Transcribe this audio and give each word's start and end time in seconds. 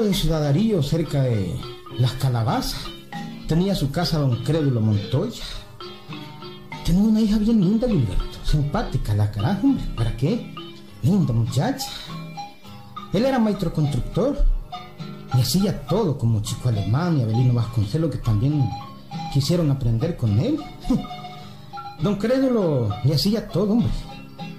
de 0.00 0.14
Ciudadarío, 0.14 0.82
cerca 0.82 1.22
de 1.22 1.54
Las 1.98 2.12
Calabazas, 2.12 2.84
tenía 3.46 3.74
su 3.74 3.90
casa 3.90 4.18
don 4.18 4.42
Crédulo 4.44 4.80
Montoya. 4.80 5.42
Tenía 6.84 7.02
una 7.02 7.20
hija 7.20 7.38
bien 7.38 7.60
linda, 7.60 7.88
Gilberto, 7.88 8.38
simpática, 8.44 9.14
la 9.14 9.30
carajo, 9.30 9.66
hombre, 9.66 9.84
¿para 9.96 10.16
qué? 10.16 10.54
Linda 11.02 11.32
muchacha. 11.32 11.86
Él 13.12 13.24
era 13.24 13.38
maestro 13.38 13.72
constructor 13.72 14.44
y 15.36 15.40
hacía 15.40 15.86
todo 15.86 16.16
como 16.16 16.42
chico 16.42 16.68
alemán 16.68 17.18
y 17.18 17.22
Abelino 17.22 17.54
Vasconcelos 17.54 18.10
que 18.10 18.18
también 18.18 18.68
quisieron 19.32 19.70
aprender 19.70 20.16
con 20.16 20.38
él. 20.38 20.58
Don 22.02 22.16
Crédulo 22.16 22.88
le 23.04 23.14
hacía 23.14 23.48
todo, 23.48 23.72
hombre. 23.72 23.90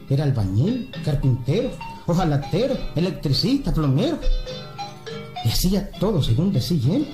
Era 0.10 0.24
albañil, 0.24 0.92
carpintero, 1.06 1.70
hojalatero, 2.06 2.76
electricista, 2.96 3.74
plomero. 3.74 4.20
Y 5.46 5.50
hacía 5.50 5.90
todo 5.92 6.22
según 6.22 6.52
decía 6.52 6.96
él. 6.96 7.08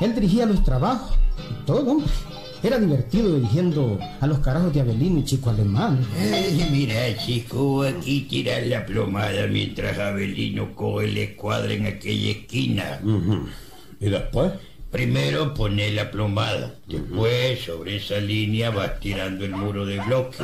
Él 0.00 0.14
dirigía 0.14 0.46
los 0.46 0.62
trabajos 0.62 1.16
y 1.50 1.66
todo, 1.66 1.90
hombre. 1.90 2.10
Era 2.62 2.78
divertido 2.78 3.36
dirigiendo 3.36 4.00
a 4.20 4.26
los 4.26 4.40
carajos 4.40 4.72
de 4.74 4.80
Abelino 4.80 5.20
y 5.20 5.24
Chico 5.24 5.50
Alemán. 5.50 6.04
Ay, 6.18 6.68
mira, 6.72 7.16
chico, 7.16 7.82
aquí 7.82 8.22
tirar 8.22 8.64
la 8.66 8.84
plomada 8.84 9.46
mientras 9.46 9.96
Abelino 9.96 10.74
coge 10.74 11.06
la 11.06 11.20
escuadra 11.20 11.72
en 11.72 11.86
aquella 11.86 12.30
esquina. 12.32 13.00
¿Y 14.00 14.08
después? 14.08 14.52
Primero 14.90 15.54
pones 15.54 15.94
la 15.94 16.10
plomada, 16.10 16.74
después 16.86 17.60
sobre 17.60 17.96
esa 17.96 18.18
línea 18.18 18.70
vas 18.70 18.98
tirando 18.98 19.44
el 19.44 19.52
muro 19.52 19.86
de 19.86 20.00
bloque. 20.00 20.38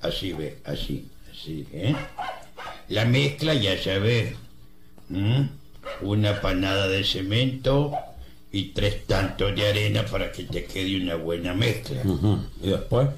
Así 0.00 0.32
ve, 0.32 0.58
así, 0.64 1.08
así, 1.30 1.66
¿eh? 1.72 1.94
La 2.88 3.04
mezcla 3.04 3.52
ya 3.52 3.76
sabes. 3.82 4.34
¿m? 5.10 5.48
Una 6.00 6.40
panada 6.40 6.88
de 6.88 7.04
cemento 7.04 7.92
y 8.52 8.66
tres 8.72 9.06
tantos 9.06 9.54
de 9.56 9.66
arena 9.66 10.04
para 10.04 10.30
que 10.30 10.44
te 10.44 10.64
quede 10.64 11.00
una 11.02 11.16
buena 11.16 11.54
mezcla. 11.54 12.02
¿Y 12.62 12.68
después? 12.68 13.08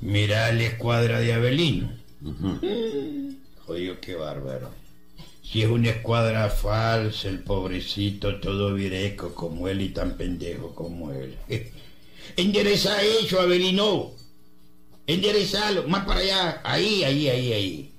Mira 0.00 0.52
la 0.52 0.62
escuadra 0.64 1.20
de 1.20 1.32
Abelino. 1.32 1.90
Jodido, 3.66 4.00
qué 4.00 4.14
bárbaro. 4.14 4.70
Si 5.42 5.62
es 5.62 5.68
una 5.68 5.90
escuadra 5.90 6.48
falsa, 6.50 7.28
el 7.28 7.40
pobrecito, 7.40 8.40
todo 8.40 8.74
vireco 8.74 9.34
como 9.34 9.68
él 9.68 9.82
y 9.82 9.88
tan 9.90 10.16
pendejo 10.16 10.74
como 10.74 11.12
él. 11.12 11.36
Endereza 12.36 13.02
eso, 13.02 13.40
Abelino. 13.40 14.12
Enderezalo, 15.06 15.86
más 15.86 16.04
para 16.06 16.20
allá. 16.20 16.60
Ahí, 16.64 17.04
ahí, 17.04 17.28
ahí, 17.28 17.52
ahí. 17.52 17.92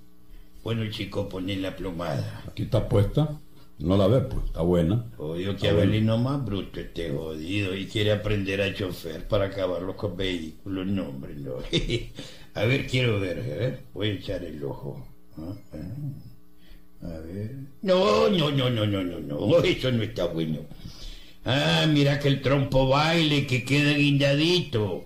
Bueno, 0.64 0.90
chico, 0.92 1.30
poné 1.30 1.56
la 1.56 1.76
plomada. 1.76 2.44
Aquí 2.48 2.64
está 2.64 2.90
puesta. 2.90 3.40
No 3.80 3.98
la 3.98 4.08
ves, 4.08 4.24
pues. 4.30 4.46
Está 4.46 4.62
buena. 4.62 5.06
Jodido 5.18 5.56
que 5.56 5.68
Abelino 5.70 6.18
más 6.18 6.44
bruto 6.44 6.80
este 6.80 7.12
jodido 7.12 7.76
y 7.76 7.88
quiere 7.88 8.14
aprender 8.14 8.62
a 8.62 8.74
chofer 8.74 9.28
para 9.28 9.46
acabarlo 9.46 9.96
con 9.98 10.16
vehículos. 10.16 10.88
No, 10.88 11.10
hombre, 11.10 11.36
no. 11.36 11.56
A 12.54 12.64
ver, 12.64 12.88
quiero 12.88 13.20
ver, 13.20 13.40
a 13.40 13.42
ver. 13.42 13.84
Voy 13.94 14.08
a 14.08 14.14
echar 14.14 14.42
el 14.46 14.64
ojo. 14.64 15.06
Ah, 15.38 15.54
ah. 15.74 17.08
A 17.08 17.20
ver. 17.20 17.52
No, 17.82 18.30
no, 18.30 18.50
no, 18.50 18.70
no, 18.70 18.86
no, 18.86 19.04
no, 19.04 19.20
no. 19.20 19.60
Eso 19.60 19.92
no 19.92 20.04
está 20.04 20.28
bueno. 20.28 20.60
Ah, 21.44 21.86
mira 21.92 22.18
que 22.18 22.30
el 22.30 22.42
trompo 22.42 22.88
baile, 22.88 23.46
que 23.46 23.66
queda 23.66 23.92
guindadito. 23.92 25.04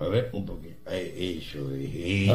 A 0.00 0.06
ver, 0.06 0.30
un 0.32 0.46
poquito. 0.46 0.74
Ay, 0.86 1.40
Eso 1.42 1.58
es. 1.74 1.90
eh. 1.94 2.32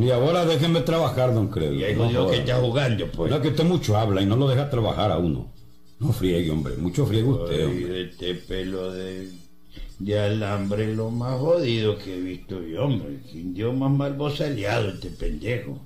Y 0.00 0.10
ahora 0.10 0.44
déjenme 0.44 0.80
trabajar, 0.82 1.32
don 1.34 1.48
Credo. 1.48 1.74
y 1.74 1.84
hay 1.84 1.94
No 1.94 2.04
jodido 2.04 2.30
que 2.30 2.36
está 2.38 2.56
jugando, 2.56 3.06
pues. 3.10 3.30
No, 3.30 3.40
que 3.40 3.48
usted 3.48 3.64
mucho 3.64 3.96
habla 3.96 4.20
y 4.22 4.26
no 4.26 4.36
lo 4.36 4.48
deja 4.48 4.68
trabajar 4.70 5.10
a 5.12 5.18
uno. 5.18 5.50
No 5.98 6.12
friegue, 6.12 6.50
hombre. 6.50 6.76
Mucho 6.76 7.06
friegue 7.06 7.28
usted, 7.28 7.66
hombre. 7.66 8.02
este 8.02 8.34
pelo 8.34 8.92
de, 8.92 9.28
de 9.98 10.18
alambre 10.18 10.94
lo 10.94 11.10
más 11.10 11.38
jodido 11.40 11.96
que 11.96 12.16
he 12.16 12.20
visto 12.20 12.62
yo, 12.62 12.84
hombre. 12.84 13.18
Que 13.30 13.38
indio 13.38 13.72
más 13.72 13.90
malbosaleado 13.90 14.90
este 14.90 15.08
pendejo. 15.10 15.78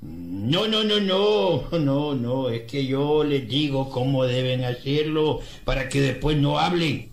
No, 0.00 0.68
no, 0.68 0.84
no, 0.84 1.00
no, 1.00 1.68
no, 1.78 2.14
no, 2.14 2.50
es 2.50 2.62
que 2.70 2.86
yo 2.86 3.24
les 3.24 3.48
digo 3.48 3.90
cómo 3.90 4.24
deben 4.24 4.62
hacerlo 4.64 5.40
para 5.64 5.88
que 5.88 6.00
después 6.00 6.36
no 6.36 6.58
hablen. 6.60 7.08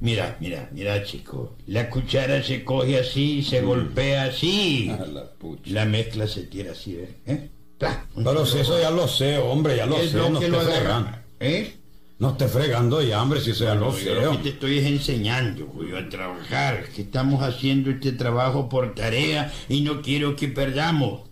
Mira, 0.00 0.36
mira, 0.40 0.68
mira, 0.72 1.02
chico. 1.04 1.56
La 1.66 1.88
cuchara 1.88 2.42
se 2.42 2.64
coge 2.64 2.98
así, 2.98 3.42
se 3.42 3.62
golpea 3.62 4.24
así. 4.24 4.90
A 4.90 5.06
la 5.06 5.24
pucha. 5.30 5.70
La 5.70 5.84
mezcla 5.86 6.26
se 6.26 6.42
tira 6.44 6.72
así. 6.72 6.98
¿Eh? 7.26 7.48
Pla, 7.78 8.04
un 8.14 8.24
Pero 8.24 8.44
si 8.44 8.58
eso 8.58 8.78
ya 8.80 8.90
lo 8.90 9.08
sé, 9.08 9.38
hombre, 9.38 9.76
ya 9.76 9.86
lo 9.86 9.96
sé. 9.98 10.16
lo 10.16 10.30
No 10.30 10.38
que 10.38 10.46
esté 10.46 10.56
lo 10.56 10.60
agarra. 10.60 11.22
¿Eh? 11.40 11.76
No 12.18 12.30
esté 12.30 12.48
fregando 12.48 13.02
ya, 13.02 13.22
hombre, 13.22 13.40
si 13.40 13.50
eso 13.50 13.64
ya 13.64 13.74
lo 13.74 13.92
sé. 13.92 14.14
lo 14.14 14.32
que 14.32 14.38
te 14.38 14.48
estoy 14.50 14.78
es 14.78 14.86
enseñando, 14.86 15.66
Julio, 15.66 15.98
a 15.98 16.08
trabajar. 16.08 16.88
Que 16.94 17.02
estamos 17.02 17.42
haciendo 17.42 17.90
este 17.90 18.12
trabajo 18.12 18.68
por 18.68 18.94
tarea 18.94 19.52
y 19.68 19.82
no 19.82 20.00
quiero 20.00 20.34
que 20.36 20.48
perdamos. 20.48 21.22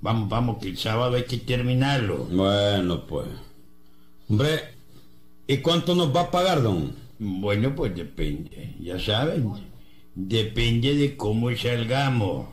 Vamos, 0.00 0.28
vamos, 0.28 0.58
que 0.60 0.68
el 0.68 0.76
sábado 0.76 1.14
hay 1.16 1.24
que 1.24 1.38
terminarlo. 1.38 2.24
Bueno, 2.24 3.06
pues. 3.06 3.26
Hombre, 4.28 4.64
¿y 5.46 5.58
cuánto 5.58 5.94
nos 5.94 6.14
va 6.14 6.22
a 6.22 6.30
pagar, 6.30 6.62
don? 6.62 7.03
Bueno, 7.18 7.74
pues 7.74 7.94
depende, 7.94 8.74
ya 8.80 8.98
saben. 8.98 9.52
Depende 10.14 10.94
de 10.94 11.16
cómo 11.16 11.54
salgamos. 11.56 12.48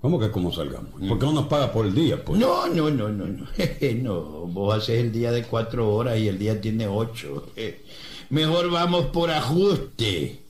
¿Cómo 0.00 0.18
que 0.20 0.30
cómo 0.30 0.52
salgamos? 0.52 0.92
¿Por 0.92 1.18
qué 1.18 1.26
no 1.26 1.32
nos 1.32 1.46
paga 1.46 1.72
por 1.72 1.86
el 1.86 1.94
día, 1.94 2.24
pues? 2.24 2.38
No, 2.38 2.68
no, 2.68 2.88
no, 2.90 3.08
no, 3.08 3.26
no. 3.26 3.46
no, 4.02 4.20
vos 4.46 4.76
haces 4.76 5.00
el 5.00 5.12
día 5.12 5.32
de 5.32 5.42
cuatro 5.42 5.92
horas 5.92 6.18
y 6.18 6.28
el 6.28 6.38
día 6.38 6.60
tiene 6.60 6.86
ocho. 6.86 7.46
Mejor 8.30 8.70
vamos 8.70 9.06
por 9.06 9.30
ajuste. 9.30 10.40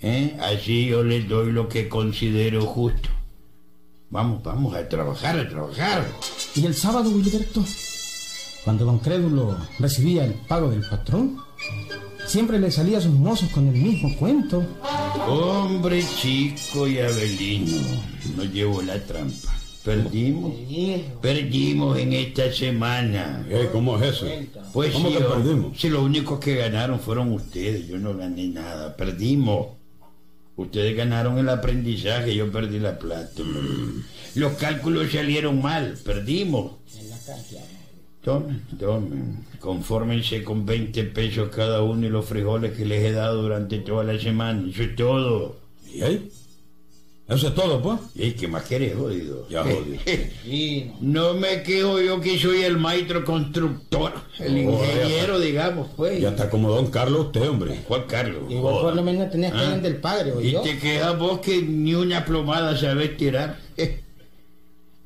¿eh? 0.00 0.36
Así 0.40 0.86
yo 0.86 1.02
les 1.02 1.28
doy 1.28 1.52
lo 1.52 1.68
que 1.68 1.88
considero 1.88 2.66
justo. 2.66 3.08
Vamos, 4.10 4.42
vamos 4.42 4.74
a 4.74 4.86
trabajar, 4.86 5.38
a 5.38 5.48
trabajar. 5.48 6.06
Y 6.54 6.66
el 6.66 6.74
sábado, 6.74 7.10
Gilberto, 7.10 7.64
cuando 8.62 8.84
don 8.84 8.98
Crédulo 8.98 9.56
recibía 9.78 10.26
el 10.26 10.34
pago 10.34 10.68
del 10.68 10.82
patrón, 10.82 11.38
siempre 12.26 12.58
le 12.58 12.70
salía 12.70 12.98
a 12.98 13.00
sus 13.00 13.12
mozos 13.12 13.50
con 13.50 13.68
el 13.68 13.74
mismo 13.74 14.14
cuento. 14.16 14.64
Hombre 15.26 16.04
chico 16.20 16.86
y 16.86 16.98
Abelino, 16.98 17.78
no 18.36 18.44
llevo 18.44 18.82
la 18.82 18.98
trampa. 18.98 19.52
Perdimos. 19.84 20.52
Perdimos 21.20 21.98
en 21.98 22.12
esta 22.12 22.52
semana. 22.52 23.44
¿Cómo 23.72 23.98
es 23.98 24.14
eso? 24.14 24.26
Pues 24.72 24.92
¿Cómo 24.92 25.08
sí, 25.08 25.14
que 25.16 25.24
perdimos? 25.24 25.80
Si 25.80 25.88
los 25.88 26.02
únicos 26.02 26.38
que 26.38 26.54
ganaron 26.54 27.00
fueron 27.00 27.32
ustedes, 27.32 27.88
yo 27.88 27.98
no 27.98 28.16
gané 28.16 28.46
nada, 28.46 28.96
perdimos. 28.96 29.78
Ustedes 30.54 30.96
ganaron 30.96 31.38
el 31.38 31.48
aprendizaje, 31.48 32.34
yo 32.34 32.52
perdí 32.52 32.78
la 32.78 32.98
plata. 32.98 33.42
Los 34.34 34.52
cálculos 34.52 35.10
salieron 35.10 35.60
mal, 35.60 35.98
perdimos. 36.04 36.72
Tomen, 38.24 38.62
tomen, 38.78 39.44
confórmense 39.58 40.44
con 40.44 40.64
20 40.64 41.02
pesos 41.04 41.48
cada 41.54 41.82
uno 41.82 42.06
y 42.06 42.08
los 42.08 42.24
frijoles 42.24 42.72
que 42.72 42.84
les 42.84 43.02
he 43.04 43.10
dado 43.12 43.42
durante 43.42 43.78
toda 43.78 44.04
la 44.04 44.18
semana. 44.20 44.64
Eso 44.70 44.82
es 44.84 44.94
todo. 44.94 45.56
¿Y 45.92 46.02
ahí? 46.02 46.30
Eso 47.28 47.48
es 47.48 47.54
todo, 47.54 47.82
pues. 47.82 47.98
¿Y 48.14 48.32
qué 48.32 48.46
más 48.46 48.62
querés, 48.64 48.94
jodido? 48.94 49.48
Ya 49.48 49.62
jodido. 49.64 50.94
No 51.00 51.34
me 51.34 51.64
quejo 51.64 52.00
yo 52.00 52.20
que 52.20 52.38
soy 52.38 52.62
el 52.62 52.76
maestro 52.78 53.24
constructor, 53.24 54.12
el 54.38 54.68
Oh, 54.68 54.72
ingeniero, 54.84 55.40
digamos, 55.40 55.88
pues. 55.96 56.20
Ya 56.20 56.28
está 56.28 56.48
como 56.48 56.70
don 56.70 56.92
Carlos 56.92 57.26
usted, 57.26 57.48
hombre. 57.48 57.80
Juan 57.88 58.02
Carlos. 58.06 58.42
Igual 58.48 58.82
por 58.82 58.94
lo 58.94 59.02
menos 59.02 59.30
tenías 59.30 59.52
que 59.52 59.58
Ah. 59.58 59.74
ir 59.76 59.82
del 59.82 59.96
padre, 59.96 60.32
Y 60.42 60.52
yo. 60.52 60.60
te 60.62 60.78
quedas 60.78 61.18
vos 61.18 61.40
que 61.40 61.60
ni 61.60 61.94
una 61.94 62.24
plomada 62.24 62.76
sabes 62.76 63.16
tirar. 63.16 63.58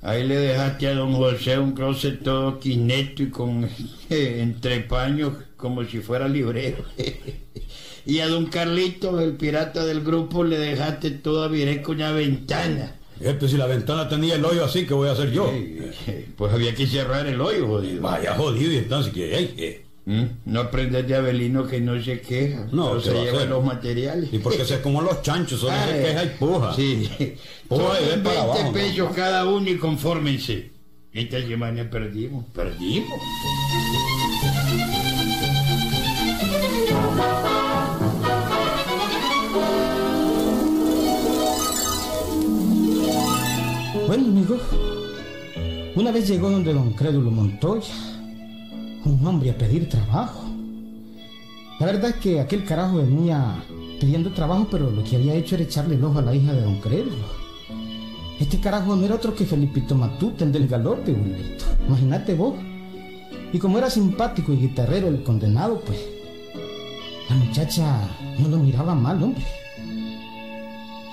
Ahí 0.06 0.22
le 0.22 0.36
dejaste 0.36 0.86
a 0.86 0.94
don 0.94 1.14
José 1.14 1.58
un 1.58 1.72
closet 1.72 2.22
todo 2.22 2.60
quineto 2.60 3.24
y 3.24 3.28
con 3.28 3.68
entre 4.08 4.78
paños 4.82 5.32
como 5.56 5.84
si 5.84 5.98
fuera 5.98 6.28
librero. 6.28 6.84
y 8.06 8.20
a 8.20 8.28
don 8.28 8.46
Carlito, 8.46 9.20
el 9.20 9.32
pirata 9.32 9.84
del 9.84 10.02
grupo, 10.02 10.44
le 10.44 10.58
dejaste 10.58 11.10
toda 11.10 11.48
viré 11.48 11.82
con 11.82 11.96
una 11.96 12.12
ventana. 12.12 12.94
Este, 13.18 13.48
si 13.48 13.56
la 13.56 13.66
ventana 13.66 14.08
tenía 14.08 14.36
el 14.36 14.44
hoyo 14.44 14.64
así, 14.64 14.86
¿qué 14.86 14.94
voy 14.94 15.08
a 15.08 15.12
hacer 15.12 15.32
yo? 15.32 15.52
Pues 16.36 16.52
había 16.52 16.72
que 16.72 16.86
cerrar 16.86 17.26
el 17.26 17.40
hoyo, 17.40 17.66
jodido. 17.66 18.02
Vaya 18.02 18.36
jodido, 18.36 18.74
y 18.74 18.76
entonces, 18.76 19.12
¿qué? 19.12 19.85
¿Mm? 20.06 20.24
No 20.44 20.60
aprendes 20.60 21.06
de 21.08 21.16
Abelino 21.16 21.66
que 21.66 21.80
no 21.80 22.00
se 22.00 22.20
queja, 22.20 22.68
No, 22.70 22.94
no 22.94 23.02
¿qué 23.02 23.10
se 23.10 23.24
lleva 23.24 23.44
los 23.44 23.64
materiales. 23.64 24.32
Y 24.32 24.38
porque 24.38 24.64
se 24.64 24.80
como 24.80 25.02
los 25.02 25.20
chanchos, 25.20 25.58
solo 25.60 25.74
se 25.88 26.00
queja 26.00 26.24
y 26.24 26.28
puja. 26.38 26.74
Sí. 26.74 27.10
Puja 27.68 28.00
y 28.00 28.04
Son 28.04 28.22
ven 28.22 28.22
20 28.22 28.22
para 28.22 28.42
abajo, 28.42 28.62
¿no? 28.62 28.72
pesos 28.72 29.12
cada 29.16 29.44
uno 29.46 29.68
y 29.68 29.76
confórmense. 29.76 30.70
Esta 31.12 31.40
semana 31.40 31.90
perdimos. 31.90 32.44
Perdimos. 32.54 33.18
Bueno, 44.06 44.26
amigo, 44.28 44.58
una 45.96 46.12
vez 46.12 46.28
llegó 46.28 46.48
donde 46.50 46.72
don 46.72 46.92
Crédulo 46.92 47.30
Montoya 47.32 48.15
un 49.06 49.26
hombre 49.26 49.50
a 49.50 49.58
pedir 49.58 49.88
trabajo. 49.88 50.44
La 51.78 51.86
verdad 51.86 52.10
es 52.10 52.16
que 52.16 52.40
aquel 52.40 52.64
carajo 52.64 52.96
venía 52.98 53.62
pidiendo 54.00 54.32
trabajo, 54.32 54.66
pero 54.70 54.90
lo 54.90 55.04
que 55.04 55.16
había 55.16 55.34
hecho 55.34 55.54
era 55.54 55.64
echarle 55.64 55.94
el 55.94 56.04
ojo 56.04 56.18
a 56.18 56.22
la 56.22 56.34
hija 56.34 56.52
de 56.52 56.62
don 56.62 56.80
Crédulo. 56.80 57.24
Este 58.40 58.60
carajo 58.60 58.96
no 58.96 59.04
era 59.04 59.14
otro 59.14 59.34
que 59.34 59.46
Felipito 59.46 59.94
Matuten 59.94 60.52
del 60.52 60.68
galope, 60.68 61.12
Wilberto. 61.12 61.64
Imagínate 61.86 62.34
vos. 62.34 62.54
Y 63.52 63.58
como 63.58 63.78
era 63.78 63.88
simpático 63.88 64.52
y 64.52 64.56
guitarrero 64.56 65.08
el 65.08 65.22
condenado, 65.22 65.80
pues 65.80 65.98
la 67.28 67.36
muchacha 67.36 68.08
no 68.38 68.48
lo 68.48 68.58
miraba 68.58 68.94
mal, 68.94 69.22
hombre. 69.22 69.44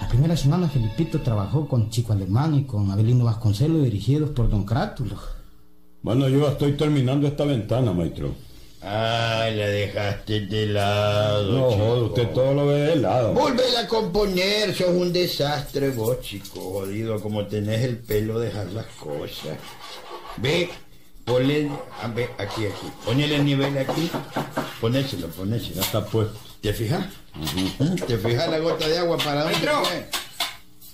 La 0.01 0.07
primera 0.07 0.35
semana 0.35 0.67
Felipito 0.67 1.21
trabajó 1.21 1.67
con 1.67 1.89
Chico 1.89 2.13
Alemán 2.13 2.55
y 2.55 2.63
con 2.65 2.91
Abelino 2.91 3.25
Vasconcelos 3.25 3.83
dirigidos 3.83 4.31
por 4.31 4.49
don 4.49 4.63
Crátulo. 4.65 5.15
Bueno, 6.03 6.27
yo 6.27 6.47
estoy 6.49 6.73
terminando 6.73 7.27
esta 7.27 7.45
ventana, 7.45 7.93
maestro. 7.93 8.35
Ah, 8.81 9.47
la 9.53 9.67
dejaste 9.67 10.41
de 10.41 10.65
lado. 10.65 11.53
No, 11.53 11.69
chico. 11.71 11.81
joder, 11.85 12.03
usted 12.03 12.27
todo 12.33 12.53
lo 12.53 12.67
ve 12.67 12.79
de 12.79 12.95
lado. 12.97 13.33
Volvela 13.33 13.79
a 13.79 13.87
componer, 13.87 14.75
sos 14.75 14.89
un 14.89 15.13
desastre 15.13 15.91
vos, 15.91 16.19
chico, 16.19 16.59
jodido, 16.59 17.21
como 17.21 17.47
tenés 17.47 17.81
el 17.85 17.97
pelo 17.97 18.37
dejar 18.39 18.67
las 18.73 18.85
cosas. 18.87 19.57
Ve, 20.35 20.69
ponle, 21.23 21.69
a 22.01 22.07
ver, 22.09 22.31
aquí, 22.37 22.65
aquí, 22.65 22.87
ponele 23.05 23.35
el 23.37 23.45
nivel 23.45 23.77
aquí, 23.77 24.11
ponéselo, 24.81 25.27
Ya 25.27 25.33
ponéselo. 25.33 25.81
está 25.81 26.05
puesto. 26.05 26.37
¿Te 26.59 26.73
fijas? 26.73 27.05
¿Te 28.07 28.17
fijas 28.17 28.49
la 28.49 28.59
gota 28.59 28.87
de 28.89 28.97
agua 28.97 29.17
para 29.17 29.43
dónde 29.43 29.57
Maestro. 29.57 29.83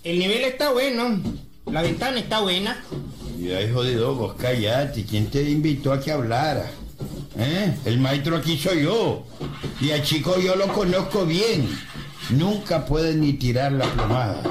El 0.04 0.20
nivel 0.20 0.44
está 0.44 0.72
bueno. 0.72 1.20
La 1.66 1.82
ventana 1.82 2.20
está 2.20 2.42
buena. 2.42 2.84
Y 3.40 3.52
ahí 3.52 3.72
jodido, 3.72 4.16
vos 4.16 4.34
callate, 4.34 5.06
¿quién 5.06 5.28
te 5.28 5.42
invitó 5.50 5.94
a 5.94 6.02
que 6.02 6.12
hablara? 6.12 6.70
¿Eh? 7.38 7.74
El 7.86 7.98
maestro 7.98 8.36
aquí 8.36 8.58
soy 8.58 8.84
yo. 8.84 9.24
Y 9.80 9.92
al 9.92 10.04
chico 10.04 10.38
yo 10.38 10.58
lo 10.58 10.68
conozco 10.68 11.26
bien. 11.26 11.70
Nunca 12.32 12.86
puede 12.86 13.16
ni 13.16 13.34
tirar 13.34 13.72
la 13.72 13.86
plomada. 13.86 14.44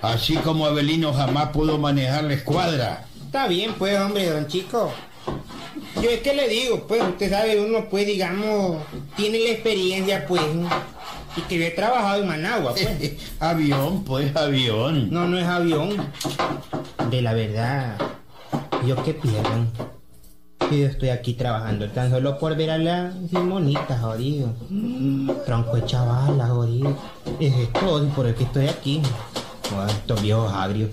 Así 0.00 0.36
como 0.36 0.64
Abelino 0.64 1.12
jamás 1.12 1.50
pudo 1.50 1.76
manejar 1.76 2.24
la 2.24 2.32
escuadra. 2.32 3.06
Está 3.26 3.46
bien, 3.46 3.74
pues, 3.74 3.98
hombre, 4.00 4.30
don 4.30 4.46
chico. 4.46 4.90
Yo 6.02 6.08
es 6.08 6.20
que 6.20 6.32
le 6.32 6.48
digo, 6.48 6.86
pues, 6.86 7.02
usted 7.02 7.28
sabe, 7.28 7.60
uno, 7.60 7.88
pues, 7.90 8.06
digamos, 8.06 8.78
tiene 9.16 9.38
la 9.40 9.50
experiencia, 9.50 10.26
pues, 10.26 10.40
y 11.36 11.40
que 11.42 11.58
yo 11.58 11.64
he 11.64 11.70
trabajado 11.70 12.22
en 12.22 12.28
Managua, 12.28 12.72
pues. 12.72 13.14
avión, 13.40 14.04
pues, 14.04 14.34
avión. 14.36 15.10
No, 15.10 15.26
no 15.26 15.38
es 15.38 15.46
avión. 15.46 15.90
De 17.10 17.22
la 17.22 17.34
verdad, 17.34 17.98
yo 18.86 19.02
qué 19.02 19.14
pierdo. 19.14 19.66
Que 20.68 20.80
yo 20.80 20.86
estoy 20.86 21.10
aquí 21.10 21.34
trabajando 21.34 21.90
tan 21.90 22.10
solo 22.10 22.38
por 22.38 22.56
ver 22.56 22.70
a 22.70 22.78
la 22.78 23.12
Simonita, 23.28 23.98
jodido. 23.98 24.54
Tronco 25.44 25.76
de 25.76 25.84
chavala, 25.84 26.46
jodido. 26.48 26.96
Es 27.40 27.72
todo 27.72 28.04
y 28.04 28.08
por 28.08 28.26
el 28.26 28.34
que 28.34 28.44
estoy 28.44 28.68
aquí. 28.68 29.02
Joder, 29.70 29.90
estos 29.90 30.22
viejos 30.22 30.52
agrios. 30.52 30.90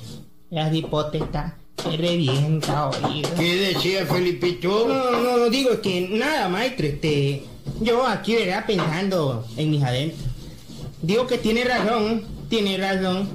Las 0.49 0.73
hipotecas 0.73 1.53
se 1.81 1.95
revienta, 1.95 2.91
jodido. 2.91 3.29
¿Qué 3.37 3.55
decía 3.55 4.05
Felipito? 4.05 4.87
No, 4.87 5.11
no, 5.11 5.37
no 5.37 5.49
digo 5.49 5.79
que 5.81 6.09
nada, 6.09 6.49
maestro, 6.49 6.87
este, 6.87 7.44
yo 7.79 8.05
aquí, 8.05 8.35
¿verdad? 8.35 8.65
Pensando 8.65 9.45
en 9.55 9.71
mis 9.71 9.83
adentros. 9.83 10.31
Digo 11.01 11.25
que 11.27 11.38
tiene 11.38 11.63
razón, 11.63 12.24
tiene 12.50 12.77
razón. 12.77 13.30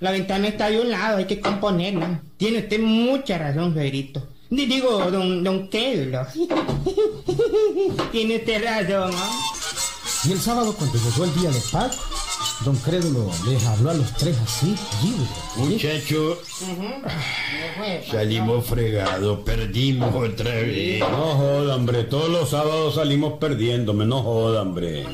La 0.00 0.10
ventana 0.12 0.48
está 0.48 0.70
de 0.70 0.80
un 0.80 0.90
lado, 0.90 1.18
hay 1.18 1.26
que 1.26 1.40
componerla. 1.40 2.22
Tiene 2.38 2.60
usted 2.60 2.80
mucha 2.80 3.36
razón, 3.38 3.74
Federito. 3.74 4.26
Di- 4.48 4.66
Digo, 4.66 5.10
don, 5.10 5.44
don 5.44 5.68
tiene 8.12 8.36
usted 8.36 8.64
razón, 8.64 9.10
¿no? 9.10 9.30
Y 10.24 10.32
el 10.32 10.40
sábado, 10.40 10.74
cuando 10.76 10.98
llegó 10.98 11.24
el 11.24 11.34
día 11.34 11.50
de 11.50 11.60
pago, 11.72 11.92
don 12.64 12.76
Crédulo 12.76 13.30
les 13.48 13.64
habló 13.66 13.90
a 13.90 13.94
los 13.94 14.12
tres 14.14 14.36
así, 14.44 14.74
libre. 15.02 15.26
Muchacho, 15.56 16.38
salimos 18.10 18.66
fregados, 18.66 19.40
perdimos 19.40 20.14
otra 20.14 20.54
vez. 20.54 21.00
No 21.00 21.06
joda, 21.06 21.76
hombre. 21.76 22.04
Todos 22.04 22.28
los 22.28 22.50
sábados 22.50 22.96
salimos 22.96 23.38
perdiéndome. 23.38 24.04
No 24.04 24.22
joda, 24.22 24.62
hombre. 24.62 25.06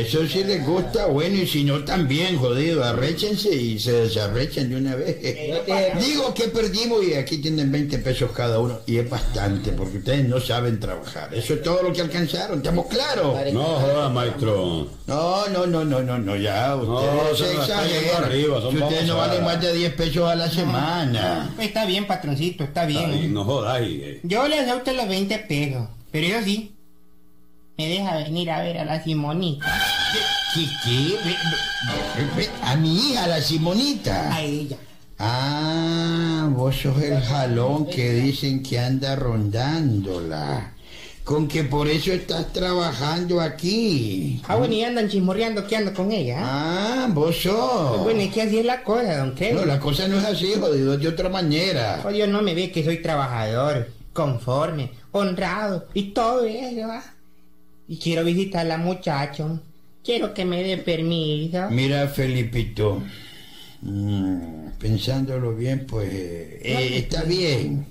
Eso 0.00 0.26
si 0.26 0.44
les 0.44 0.66
gusta, 0.66 1.06
bueno, 1.06 1.36
y 1.36 1.46
si 1.46 1.64
no 1.64 1.84
también, 1.84 2.36
jodido, 2.36 2.82
arréchense 2.84 3.54
y 3.54 3.78
se 3.78 3.92
desarrechen 3.92 4.70
de 4.70 4.76
una 4.76 4.96
vez. 4.96 5.18
Digo 6.04 6.34
que 6.34 6.48
perdimos 6.48 7.04
y 7.04 7.14
aquí 7.14 7.38
tienen 7.38 7.70
20 7.70 7.98
pesos 7.98 8.30
cada 8.32 8.58
uno, 8.58 8.80
y 8.86 8.96
es 8.98 9.08
bastante, 9.08 9.72
porque 9.72 9.98
ustedes 9.98 10.28
no 10.28 10.40
saben 10.40 10.80
trabajar. 10.80 11.32
Eso 11.32 11.54
es 11.54 11.62
todo 11.62 11.82
lo 11.82 11.92
que 11.92 12.00
alcanzaron, 12.00 12.58
¿estamos 12.58 12.86
claros? 12.86 13.36
No 13.52 13.62
joda, 13.62 14.08
maestro. 14.08 14.88
No, 15.06 15.48
no, 15.48 15.66
no, 15.66 15.84
no, 15.84 16.02
no, 16.02 16.18
no, 16.18 16.36
ya, 16.36 16.71
ustedes 16.76 17.38
se 17.38 17.52
exageran. 17.54 18.24
arriba, 18.24 18.60
son 18.60 18.72
Si 18.76 18.82
ustedes 18.82 19.06
no 19.06 19.16
valen 19.16 19.44
más 19.44 19.60
de 19.60 19.72
10 19.72 19.94
pesos 19.94 20.28
a 20.30 20.34
la 20.34 20.48
semana. 20.50 21.50
Está 21.58 21.84
bien, 21.86 22.06
patroncito, 22.06 22.64
está 22.64 22.84
bien. 22.86 23.10
Ay, 23.10 23.28
no 23.28 23.44
jodáis. 23.44 24.00
eh. 24.02 24.20
Yo 24.22 24.46
le 24.48 24.60
doy 24.62 24.70
a 24.70 24.76
usted 24.76 24.96
los 24.96 25.08
20 25.08 25.38
pesos, 25.40 25.88
pero 26.10 26.26
eso 26.26 26.44
sí, 26.44 26.74
me 27.78 27.88
deja 27.88 28.16
venir 28.16 28.50
a 28.50 28.62
ver 28.62 28.78
a 28.78 28.84
la 28.84 29.02
Simonita. 29.02 29.66
¿Qué, 30.54 31.16
A 32.62 32.76
mi 32.76 32.94
hija, 32.94 33.26
la 33.26 33.40
Simonita. 33.40 34.34
A 34.34 34.42
ella. 34.42 34.76
Ah, 35.18 36.48
vos 36.50 36.76
sos 36.76 37.00
el 37.00 37.20
jalón 37.22 37.86
que 37.86 38.12
dicen 38.12 38.62
que 38.62 38.78
anda 38.78 39.14
rondándola. 39.16 40.74
Con 41.24 41.46
que 41.46 41.62
por 41.62 41.86
eso 41.88 42.12
estás 42.12 42.52
trabajando 42.52 43.40
aquí. 43.40 44.42
Ah, 44.48 44.56
bueno, 44.56 44.74
y 44.74 44.82
andan 44.82 45.08
chismorreando 45.08 45.66
que 45.68 45.76
ando 45.76 45.94
con 45.94 46.10
ella. 46.10 46.38
¿ah? 46.40 47.04
Ah, 47.04 47.08
vos 47.12 47.36
sos. 47.36 48.00
Bueno, 48.02 48.20
es 48.20 48.32
que 48.32 48.42
así 48.42 48.58
es 48.58 48.64
la 48.64 48.82
cosa, 48.82 49.18
don 49.18 49.28
No, 49.28 49.34
Crédito. 49.36 49.64
la 49.64 49.78
cosa 49.78 50.08
no 50.08 50.18
es 50.18 50.24
así, 50.24 50.52
jodido, 50.58 50.94
es 50.94 51.00
de 51.00 51.08
otra 51.08 51.28
manera. 51.28 52.02
Dios 52.12 52.28
no 52.28 52.42
me 52.42 52.54
ve 52.54 52.72
que 52.72 52.82
soy 52.84 53.00
trabajador, 53.00 53.88
conforme, 54.12 54.90
honrado 55.12 55.86
y 55.94 56.10
todo 56.10 56.44
eso, 56.44 56.86
¿ah? 56.90 57.04
Y 57.86 57.98
quiero 57.98 58.24
visitar 58.24 58.62
a 58.62 58.68
la 58.68 58.78
muchacha. 58.78 59.46
Quiero 60.04 60.34
que 60.34 60.44
me 60.44 60.64
dé 60.64 60.78
permiso. 60.78 61.70
Mira, 61.70 62.08
Felipito, 62.08 63.00
mm, 63.82 64.70
pensándolo 64.80 65.54
bien, 65.54 65.86
pues 65.86 66.08
eh, 66.12 66.58
eh, 66.62 66.98
está 66.98 67.22
bien. 67.22 67.86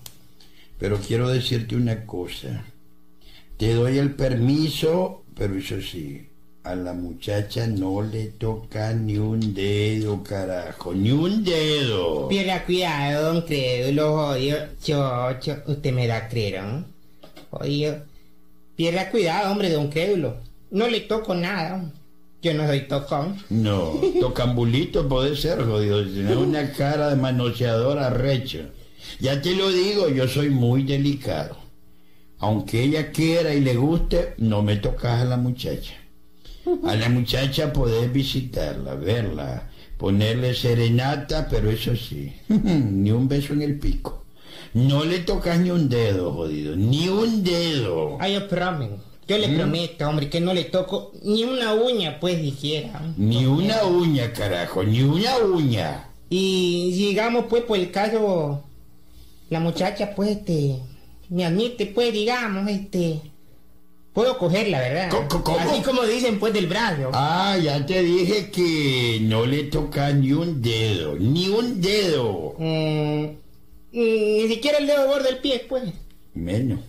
Pero 0.78 0.98
quiero 1.00 1.30
decirte 1.30 1.78
una 1.78 2.06
cosa. 2.06 2.66
Te 3.62 3.76
doy 3.76 4.00
el 4.00 4.16
permiso, 4.16 5.22
pero 5.38 5.56
eso 5.56 5.80
sí, 5.80 6.28
a 6.64 6.74
la 6.74 6.94
muchacha 6.94 7.68
no 7.68 8.02
le 8.02 8.30
toca 8.30 8.92
ni 8.92 9.18
un 9.18 9.54
dedo, 9.54 10.24
carajo, 10.24 10.96
ni 10.96 11.12
un 11.12 11.44
dedo. 11.44 12.28
Pierda 12.28 12.66
cuidado, 12.66 13.34
don 13.34 13.44
Crédulo, 13.44 14.16
jodido. 14.16 14.58
Chocho, 14.84 15.58
usted 15.68 15.94
me 15.94 16.08
da 16.08 16.28
creerón. 16.28 16.88
Jodido. 17.52 17.98
Pierda 18.76 19.12
cuidado, 19.12 19.52
hombre, 19.52 19.70
don 19.70 19.90
Crédulo. 19.90 20.38
No 20.72 20.88
le 20.88 21.02
toco 21.02 21.36
nada. 21.36 21.88
Yo 22.42 22.56
no 22.56 22.66
soy 22.66 22.88
tocón. 22.88 23.38
No, 23.52 23.92
tocambulito 24.20 25.08
puede 25.08 25.36
ser, 25.36 25.64
jodido. 25.64 26.04
Tienes 26.04 26.36
una 26.36 26.72
cara 26.72 27.10
de 27.12 27.16
manoseador 27.16 28.00
arrecho. 28.00 28.62
Ya 29.20 29.40
te 29.40 29.54
lo 29.54 29.70
digo, 29.70 30.10
yo 30.10 30.28
soy 30.28 30.50
muy 30.50 30.82
delicado. 30.82 31.61
Aunque 32.42 32.84
ella 32.84 33.12
quiera 33.12 33.54
y 33.54 33.62
le 33.62 33.76
guste, 33.76 34.34
no 34.38 34.64
me 34.64 34.78
tocas 34.78 35.22
a 35.22 35.26
la 35.26 35.38
muchacha. 35.38 35.94
A 36.86 36.96
la 36.96 37.08
muchacha 37.08 37.72
podés 37.72 38.12
visitarla, 38.12 38.96
verla, 38.96 39.70
ponerle 39.98 40.54
serenata, 40.56 41.48
pero 41.48 41.70
eso 41.70 41.96
sí, 41.96 42.34
ni 42.50 43.12
un 43.12 43.28
beso 43.28 43.54
en 43.54 43.62
el 43.62 43.78
pico. 43.78 44.26
No 44.74 45.06
le 45.06 45.20
tocas 45.20 45.60
ni 45.60 45.70
un 45.70 45.88
dedo, 45.88 46.34
jodido, 46.34 46.76
ni 46.76 47.10
un 47.10 47.44
dedo. 47.44 48.18
Ay, 48.20 48.40
yo 49.28 49.38
le 49.38 49.50
prometo, 49.50 50.10
hombre, 50.10 50.30
que 50.30 50.42
no 50.42 50.54
le 50.54 50.66
toco 50.66 51.12
ni 51.24 51.44
una 51.44 51.74
uña, 51.74 52.20
pues, 52.20 52.42
siquiera. 52.42 53.02
Ni 53.18 53.46
una 53.46 53.86
uña, 53.86 54.34
carajo, 54.34 54.84
ni 54.84 55.04
una 55.04 55.38
uña. 55.38 56.10
Y 56.30 56.92
digamos, 56.94 57.46
pues, 57.50 57.64
por 57.64 57.78
el 57.78 57.92
caso, 57.92 58.64
la 59.50 59.60
muchacha, 59.60 60.16
pues, 60.16 60.32
este, 60.32 60.80
me 61.32 61.46
admite, 61.46 61.86
pues, 61.88 62.12
digamos, 62.12 62.70
este, 62.70 63.22
puedo 64.12 64.38
cogerla, 64.38 64.80
¿verdad? 64.80 65.10
Así 65.60 65.82
como 65.82 66.04
dicen, 66.04 66.40
pues, 66.40 66.54
del 66.54 66.68
brazo. 66.68 67.10
Ah, 67.14 67.58
ya 67.58 67.86
te 67.86 68.04
dije 68.04 68.52
que 68.52 69.20
no 69.22 69.46
le 69.46 69.64
toca 69.64 70.12
ni 70.12 70.34
un 70.34 70.62
dedo, 70.62 71.16
ni 71.18 71.48
un 71.48 71.80
dedo. 71.80 72.54
Mm, 72.58 73.24
mm, 73.24 73.38
ni 73.94 74.48
siquiera 74.50 74.80
el 74.80 74.88
dedo 74.88 75.08
gordo 75.08 75.24
del 75.24 75.38
pie, 75.38 75.66
pues. 75.70 75.84
Menos. 76.34 76.82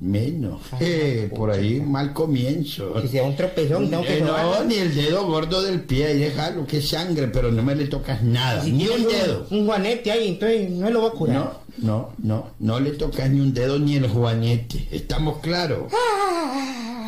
Menos. 0.00 0.62
Eh, 0.80 1.30
por 1.36 1.50
ahí 1.50 1.78
mal 1.80 2.14
comienzo. 2.14 2.98
Si 3.02 3.08
sea 3.08 3.22
un 3.22 3.36
tropezón, 3.36 3.90
que 3.90 4.16
Eh, 4.16 4.20
no, 4.22 4.28
sobarlo. 4.28 4.64
ni 4.64 4.76
el 4.76 4.94
dedo 4.94 5.26
gordo 5.26 5.60
del 5.60 5.82
pie, 5.82 6.14
déjalo, 6.14 6.66
que 6.66 6.80
sangre, 6.80 7.28
pero 7.28 7.52
no 7.52 7.62
me 7.62 7.74
le 7.74 7.84
tocas 7.86 8.22
nada, 8.22 8.64
Si 8.64 8.72
ni 8.72 8.88
un 8.88 9.04
dedo. 9.04 9.46
Un 9.50 9.66
juanete 9.66 10.10
ahí, 10.10 10.28
entonces 10.28 10.70
no 10.70 10.88
lo 10.88 11.00
voy 11.02 11.10
a 11.10 11.12
curar. 11.12 11.34
No, 11.36 11.52
no, 11.78 12.12
no, 12.22 12.46
no 12.60 12.80
le 12.80 12.92
tocas 12.92 13.28
ni 13.28 13.40
un 13.40 13.52
dedo 13.52 13.78
ni 13.78 13.96
el 13.96 14.08
juanete, 14.08 14.88
estamos 14.90 15.38
claros. 15.40 15.92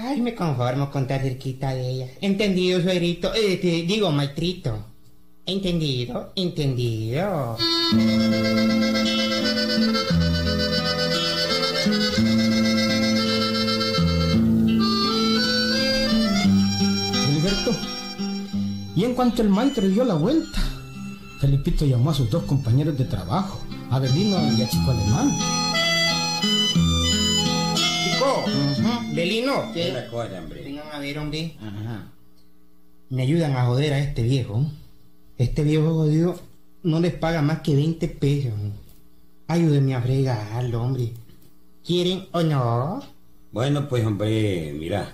Ay, 0.04 0.20
me 0.20 0.34
conformo 0.34 0.90
con 0.90 1.02
estar 1.02 1.22
cerquita 1.22 1.74
de 1.74 1.88
ella. 1.88 2.06
Entendido, 2.20 2.82
suegrito. 2.82 3.32
Eh, 3.34 3.56
te 3.56 3.68
digo, 3.90 4.10
maestrito. 4.12 4.84
Entendido, 5.46 6.30
entendido. 6.36 7.56
Y 19.02 19.04
en 19.04 19.16
cuanto 19.16 19.42
el 19.42 19.48
maestro 19.48 19.88
dio 19.88 20.04
la 20.04 20.14
vuelta, 20.14 20.60
Felipito 21.40 21.84
llamó 21.84 22.10
a 22.10 22.14
sus 22.14 22.30
dos 22.30 22.44
compañeros 22.44 22.96
de 22.96 23.04
trabajo, 23.04 23.60
a 23.90 23.98
Belino 23.98 24.38
y 24.56 24.62
a 24.62 24.68
Chico 24.68 24.92
Alemán. 24.92 25.28
Chico, 27.74 28.44
Belino. 29.12 29.72
la 29.74 30.06
cosa, 30.06 30.38
hombre? 30.38 30.62
Vengan 30.62 30.86
a 30.92 31.00
ver, 31.00 31.18
hombre. 31.18 31.56
Ajá. 31.60 32.12
Me 33.10 33.22
ayudan 33.22 33.56
a 33.56 33.66
joder 33.66 33.92
a 33.92 33.98
este 33.98 34.22
viejo. 34.22 34.66
Este 35.36 35.64
viejo 35.64 35.94
jodido 35.94 36.38
no 36.84 37.00
les 37.00 37.12
paga 37.12 37.42
más 37.42 37.62
que 37.62 37.74
20 37.74 38.06
pesos. 38.06 38.52
Ayúdenme 39.48 39.96
a 39.96 40.00
fregarlo, 40.00 40.80
hombre. 40.80 41.12
¿Quieren 41.84 42.28
o 42.30 42.42
no? 42.44 43.02
Bueno, 43.50 43.88
pues, 43.88 44.06
hombre, 44.06 44.72
mira. 44.78 45.12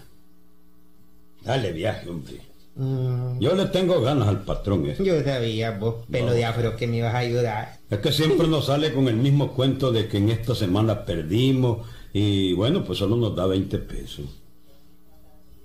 Dale 1.43 1.73
viaje, 1.73 2.11
hombre. 2.11 2.48
Mm, 2.79 3.41
Yo 3.41 3.55
le 3.57 3.67
tengo 3.67 4.01
ganas 4.01 4.29
al 4.29 4.45
patrón 4.45 4.87
ese. 4.87 5.05
yo 5.05 5.21
sabía, 5.25 5.73
vos, 5.73 5.97
pelo 6.11 6.27
No. 6.29 6.33
de 6.33 6.45
afro, 6.45 6.77
que 6.77 6.87
me 6.87 6.99
ibas 6.99 7.13
a 7.13 7.19
ayudar. 7.19 7.77
Es 7.91 7.99
que 7.99 8.13
siempre 8.13 8.47
nos 8.47 8.67
sale 8.67 8.93
con 8.93 9.09
el 9.09 9.17
mismo 9.17 9.53
cuento 9.53 9.91
de 9.91 10.07
que 10.07 10.19
en 10.19 10.29
esta 10.29 10.55
semana 10.55 11.05
perdimos 11.05 11.87
y 12.13 12.53
bueno, 12.55 12.85
pues 12.85 12.99
solo 13.01 13.17
nos 13.17 13.35
da 13.35 13.47
20 13.47 13.79
pesos. 13.79 14.27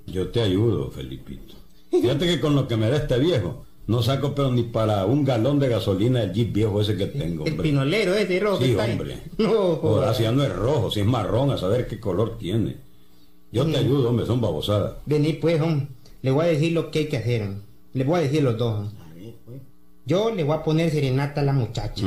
Yo 0.08 0.30
te 0.30 0.42
ayudo, 0.42 0.90
Felipito. 0.92 1.54
Fíjate 1.92 2.26
que 2.26 2.40
con 2.42 2.56
lo 2.56 2.68
que 2.68 2.76
me 2.78 2.90
da 2.90 2.98
este 2.98 3.20
viejo, 3.20 3.64
no 3.86 4.02
saco 4.02 4.34
pero 4.34 4.52
ni 4.52 4.64
para 4.64 5.06
un 5.06 5.24
galón 5.24 5.60
de 5.60 5.70
gasolina 5.70 6.24
el 6.24 6.34
jeep 6.34 6.52
viejo 6.52 6.82
ese 6.82 6.98
que 6.98 7.06
tengo, 7.06 7.46
El 7.46 7.58
pinolero 7.58 8.16
ese 8.16 8.40
rojo 8.40 8.58
que 8.60 8.66
Sí, 8.66 8.72
está 8.72 8.86
hombre. 8.86 9.18
No, 9.38 10.14
ya 10.20 10.32
no 10.32 10.44
es 10.44 10.52
rojo, 10.54 10.90
si 10.90 11.02
es 11.02 11.06
marrón, 11.06 11.52
a 11.52 11.58
saber 11.58 11.88
qué 11.88 12.00
color 12.00 12.38
tiene. 12.40 12.78
Yo 13.52 13.66
te 13.68 13.78
ayudo, 13.78 14.10
hombre, 14.10 14.26
son 14.26 14.42
babosadas. 14.42 14.94
Vení 15.06 15.34
pues, 15.34 15.62
hombre. 15.62 15.88
Le 16.24 16.32
voy 16.32 16.46
a 16.46 16.48
decir 16.50 16.72
lo 16.72 16.90
que 16.90 17.00
hay 17.00 17.06
que 17.08 17.18
hacer. 17.18 17.44
hombre. 17.44 17.62
Le 17.94 18.04
voy 18.04 18.20
a 18.20 18.24
decir 18.24 18.42
los 18.42 18.58
dos. 18.58 18.80
hombre. 18.88 19.36
Yo 20.06 20.32
le 20.34 20.44
voy 20.44 20.58
a 20.58 20.64
poner 20.64 20.90
serenata 20.90 21.42
a 21.42 21.44
la 21.44 21.54
muchacha. 21.54 22.06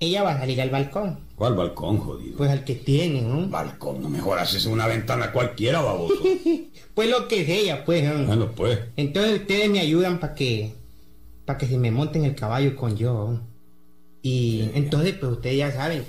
Ella 0.00 0.22
va 0.22 0.32
a 0.32 0.38
salir 0.38 0.60
al 0.60 0.70
balcón. 0.70 1.20
¿Cuál 1.36 1.54
balcón, 1.54 1.98
jodido? 1.98 2.36
Pues 2.38 2.50
al 2.50 2.64
que 2.64 2.74
tiene, 2.74 3.20
¿no? 3.22 3.48
balcón, 3.48 4.02
no 4.02 4.08
mejor 4.08 4.38
haces 4.38 4.64
una 4.66 4.86
ventana 4.86 5.30
cualquiera, 5.32 5.80
baboso. 5.80 6.14
Pues 6.94 7.08
lo 7.08 7.28
que 7.28 7.46
sea, 7.46 7.84
pues, 7.84 8.02
hombre. 8.10 8.26
bueno, 8.26 8.50
pues. 8.54 8.78
Entonces 8.96 9.40
ustedes 9.42 9.70
me 9.70 9.78
ayudan 9.80 10.18
para 10.20 10.34
que 10.34 10.74
para 11.46 11.56
que 11.58 11.66
se 11.66 11.78
me 11.78 11.90
monten 11.90 12.24
el 12.24 12.34
caballo 12.34 12.74
con 12.76 12.96
yo. 12.96 13.40
Y 14.22 14.68
entonces 14.74 15.14
pues 15.18 15.32
ustedes 15.32 15.56
ya 15.58 15.72
saben. 15.72 16.04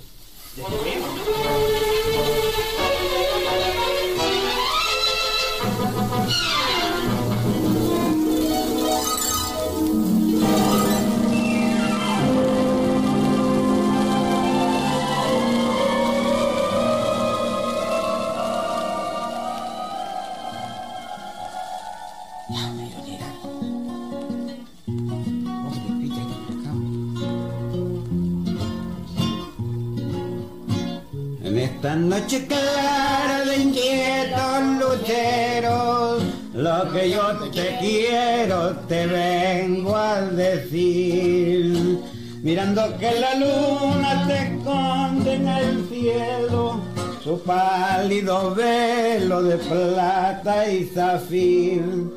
En 31.52 31.60
esta 31.60 31.98
noche 31.98 32.48
clara 32.48 33.44
de 33.44 33.58
inquietos 33.58 34.64
luceros, 34.80 36.24
lo 36.54 36.94
que 36.94 37.10
yo 37.10 37.38
te 37.52 37.78
quiero 37.78 38.78
te 38.88 39.06
vengo 39.06 39.94
a 39.94 40.22
decir. 40.22 42.00
Mirando 42.42 42.98
que 42.98 43.20
la 43.20 43.36
luna 43.36 44.26
te 44.28 44.44
esconde 44.44 45.34
en 45.34 45.48
el 45.50 45.90
cielo, 45.90 46.80
su 47.22 47.38
pálido 47.44 48.56
velo 48.56 49.44
de 49.44 49.58
plata 49.58 50.70
y 50.72 50.86
zafir. 50.86 52.14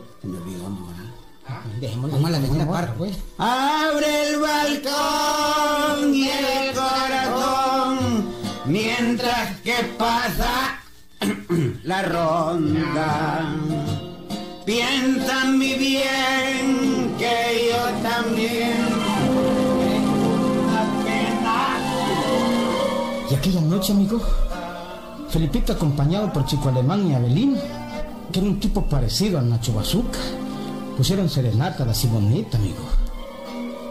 Dejémosla, 1.81 2.15
Vamos 2.15 2.29
a 2.29 2.31
la 2.31 2.41
segunda 2.41 2.69
parte, 2.69 2.93
pues. 2.97 3.19
Abre 3.37 4.29
el 4.29 4.41
balcón 4.41 6.15
y 6.15 6.29
el 6.29 6.73
corazón 6.73 7.44
mientras 8.85 9.61
que 9.61 9.75
pasa 9.99 10.79
la 11.85 12.03
ronda. 12.03 13.57
Piensa 14.65 15.45
mi 15.47 15.75
bien 15.75 17.15
que 17.19 17.71
yo 17.71 18.09
también 18.09 18.77
tengo 19.81 20.35
pena. 21.05 21.77
Y 23.31 23.35
aquella 23.35 23.61
noche, 23.61 23.93
amigo, 23.93 24.21
Felipito 25.29 25.73
acompañado 25.73 26.33
por 26.33 26.47
Chico 26.47 26.69
Alemán 26.69 27.11
y 27.11 27.15
Abelino, 27.15 27.59
que 28.33 28.39
era 28.39 28.49
un 28.49 28.61
tipo 28.61 28.85
parecido 28.87 29.39
al 29.39 29.49
Nacho 29.51 29.75
Bazooka, 29.75 30.19
pusieron 30.97 31.29
serenata 31.29 31.83
a 31.85 31.87
la 31.87 31.95
Simonita, 31.95 32.57
amigo. 32.57 32.85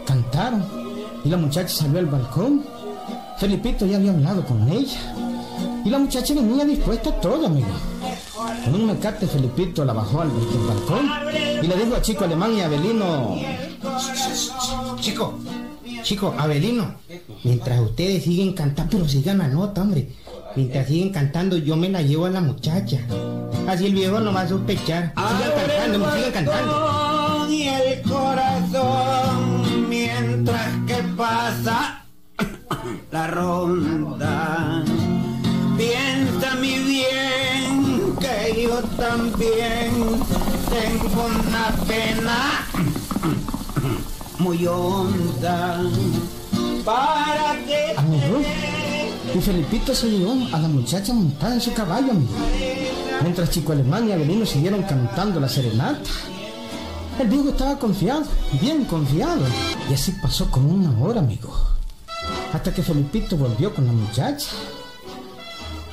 Cantaron 0.06 0.64
y 1.24 1.28
la 1.28 1.36
muchacha 1.36 1.68
salió 1.68 1.98
al 1.98 2.06
balcón. 2.06 2.73
Felipito 3.44 3.84
ya 3.84 3.98
había 3.98 4.12
hablado 4.12 4.42
con 4.42 4.66
ella. 4.70 4.98
Y 5.84 5.90
la 5.90 5.98
muchacha 5.98 6.32
venía 6.32 6.64
dispuesta 6.64 7.10
a 7.10 7.20
todo, 7.20 7.44
amigo. 7.44 7.68
Con 8.64 8.74
un 8.74 8.86
mecate, 8.86 9.26
Felipito 9.26 9.84
la 9.84 9.92
bajó 9.92 10.22
al 10.22 10.30
balcón 10.30 11.10
y 11.62 11.66
le 11.66 11.76
dijo 11.76 11.94
a 11.94 12.00
Chico 12.00 12.24
Alemán 12.24 12.54
y 12.54 12.62
Abelino, 12.62 13.36
Chico, 14.98 15.38
chico, 16.02 16.34
Abelino, 16.38 16.94
mientras 17.42 17.80
ustedes 17.80 18.24
siguen 18.24 18.54
cantando, 18.54 18.96
pero 18.96 19.08
sigan 19.10 19.36
la 19.36 19.48
nota, 19.48 19.82
hombre. 19.82 20.08
Mientras 20.56 20.88
siguen 20.88 21.10
cantando, 21.10 21.58
yo 21.58 21.76
me 21.76 21.90
la 21.90 22.00
llevo 22.00 22.24
a 22.24 22.30
la 22.30 22.40
muchacha. 22.40 23.00
Así 23.68 23.84
el 23.84 23.92
viejo 23.92 24.20
no 24.20 24.32
va 24.32 24.40
a 24.40 24.48
sospechar. 24.48 25.12
Sigan 25.14 25.66
cantando, 25.66 26.16
sigan 26.16 26.32
cantando. 26.32 27.13
Ronda. 33.26 34.84
Piensa 35.76 36.54
mi 36.56 36.78
bien 36.78 38.14
que 38.20 38.62
yo 38.62 38.80
también 38.96 39.92
tengo 40.70 41.26
una 41.26 41.70
pena 41.86 42.66
muy 44.38 44.66
honda 44.66 45.80
para 46.84 47.54
que. 47.66 47.94
Y 49.34 49.40
Felipito 49.40 49.94
se 49.94 50.10
llevó 50.10 50.34
a 50.52 50.60
la 50.60 50.68
muchacha 50.68 51.12
montada 51.12 51.54
en 51.54 51.60
su 51.60 51.72
caballo, 51.72 52.12
amigo. 52.12 52.32
Mientras 53.22 53.50
Chico 53.50 53.72
Alemán 53.72 54.08
y 54.08 54.12
Abelino 54.12 54.46
siguieron 54.46 54.82
cantando 54.82 55.40
la 55.40 55.48
serenata. 55.48 56.10
El 57.18 57.28
viejo 57.28 57.48
estaba 57.48 57.78
confiado, 57.78 58.24
bien 58.60 58.84
confiado. 58.84 59.42
Y 59.90 59.94
así 59.94 60.12
pasó 60.22 60.50
como 60.50 60.68
una 60.68 60.90
hora, 61.00 61.20
amigo. 61.20 61.52
Hasta 62.54 62.72
que 62.72 62.84
Felipito 62.84 63.36
volvió 63.36 63.74
con 63.74 63.84
la 63.84 63.92
muchacha. 63.92 64.46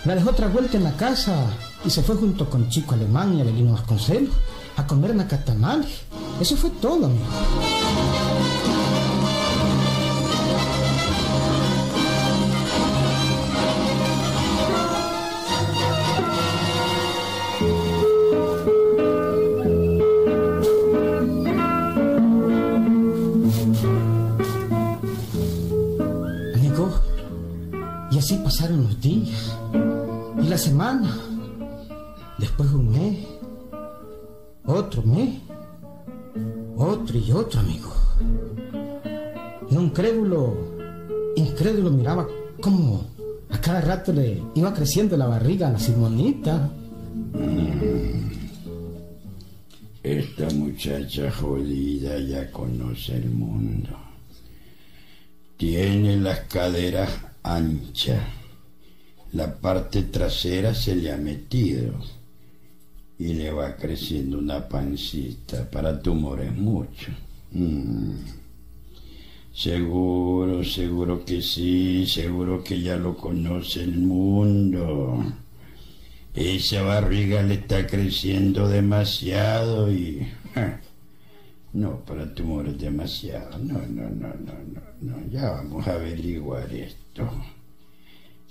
La 0.06 0.14
dejó 0.14 0.30
otra 0.30 0.48
vuelta 0.48 0.78
en 0.78 0.84
la 0.84 0.96
casa 0.96 1.48
y 1.84 1.90
se 1.90 2.04
fue 2.04 2.16
junto 2.16 2.50
con 2.52 2.70
Chico 2.70 2.94
Alemán 2.94 3.34
y 3.34 3.42
Abelino 3.42 3.74
Vasconcelos 3.74 4.36
a 4.78 4.86
comer 4.86 5.16
nacatamales. 5.16 6.04
Eso 6.40 6.56
fue 6.56 6.70
todo, 6.70 7.08
amigo. 7.08 7.26
Pasaron 28.62 28.84
los 28.84 29.02
días. 29.02 29.58
Y 30.40 30.48
la 30.48 30.58
semana, 30.58 31.18
después 32.38 32.70
un 32.70 32.92
mes, 32.92 33.26
otro 34.66 35.02
mes, 35.02 35.40
otro 36.78 37.18
y 37.18 37.32
otro, 37.32 37.60
amigo. 37.60 37.92
Y 39.68 39.76
un 39.76 39.90
crédulo, 39.90 40.56
incrédulo 41.36 41.90
miraba 41.90 42.28
cómo 42.62 43.04
a 43.50 43.60
cada 43.60 43.82
rato 43.82 44.14
le 44.14 44.44
iba 44.54 44.72
creciendo 44.76 45.18
la 45.18 45.26
barriga 45.26 45.68
a 45.68 45.72
la 45.72 45.80
Simonita. 45.80 46.70
Esta 50.04 50.50
muchacha 50.54 51.32
jodida 51.32 52.20
ya 52.20 52.52
conoce 52.52 53.16
el 53.16 53.32
mundo. 53.32 53.90
Tiene 55.58 56.18
las 56.18 56.42
caderas 56.42 57.10
anchas. 57.42 58.41
La 59.34 59.54
parte 59.54 60.04
trasera 60.04 60.74
se 60.74 60.96
le 60.96 61.12
ha 61.12 61.18
metido. 61.18 61.94
Y 63.18 63.34
le 63.34 63.52
va 63.52 63.76
creciendo 63.76 64.40
una 64.40 64.68
pancita. 64.68 65.70
Para 65.70 66.02
tumores 66.02 66.54
mucho. 66.56 67.12
Mm. 67.52 68.16
Seguro, 69.54 70.64
seguro 70.64 71.24
que 71.24 71.42
sí. 71.42 72.06
Seguro 72.08 72.64
que 72.64 72.82
ya 72.82 72.98
lo 72.98 73.16
conoce 73.16 73.84
el 73.84 73.98
mundo. 74.00 75.24
Esa 76.34 76.82
barriga 76.82 77.44
le 77.44 77.56
está 77.56 77.86
creciendo 77.88 78.68
demasiado 78.68 79.92
y... 79.92 80.28
No, 81.74 82.00
para 82.02 82.34
tumores 82.34 82.78
demasiado. 82.78 83.58
No, 83.60 83.80
no, 83.88 84.10
no, 84.10 84.28
no, 84.28 84.54
no, 84.74 84.82
no. 85.02 85.28
Ya 85.32 85.52
vamos 85.52 85.88
a 85.88 85.94
averiguar 85.94 86.74
esto. 86.74 87.30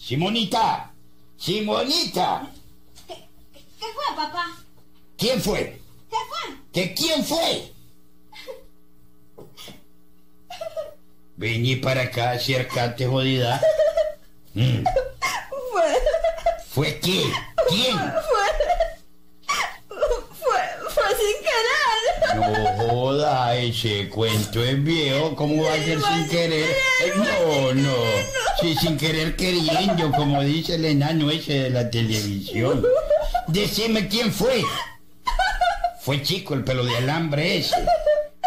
Simonita, 0.00 0.90
Simonita. 1.36 2.48
¿Qué, 3.06 3.14
qué 3.78 3.86
fue, 3.94 4.16
papá? 4.16 4.46
¿Quién 5.18 5.40
fue? 5.42 5.78
¿Qué 6.08 6.16
fue? 6.28 6.56
¿Que 6.72 6.94
quién 6.94 7.22
fue? 7.24 7.72
Vení 11.36 11.76
para 11.76 12.02
acá, 12.02 12.32
acércate, 12.32 13.06
jodida. 13.06 13.60
Mm. 14.54 14.82
Fue, 15.70 15.82
¿Fue 16.68 16.98
quién? 17.00 17.30
¿Quién? 17.68 17.96
fue, 17.98 18.46
fue 20.88 21.04
sin 21.16 21.36
querer. 21.44 22.36
No 22.36 22.44
joda, 22.88 23.54
ese 23.56 24.08
cuento 24.08 24.64
es 24.64 24.82
viejo, 24.82 25.36
¿cómo 25.36 25.62
va 25.64 25.74
a 25.74 25.76
ser 25.76 26.00
sin 26.00 26.28
querer? 26.28 26.74
No, 27.16 27.74
no, 27.74 27.94
sí, 28.60 28.74
sin 28.80 28.96
querer 28.96 29.36
queriendo, 29.36 30.10
como 30.12 30.42
dice 30.42 30.74
el 30.74 30.84
enano 30.84 31.30
ese 31.30 31.64
de 31.64 31.70
la 31.70 31.90
televisión. 31.90 32.84
Decime 33.48 34.08
quién 34.08 34.32
fue. 34.32 34.62
Fue 36.00 36.22
chico 36.22 36.54
el 36.54 36.64
pelo 36.64 36.84
de 36.84 36.96
alambre 36.96 37.58
ese. 37.58 37.76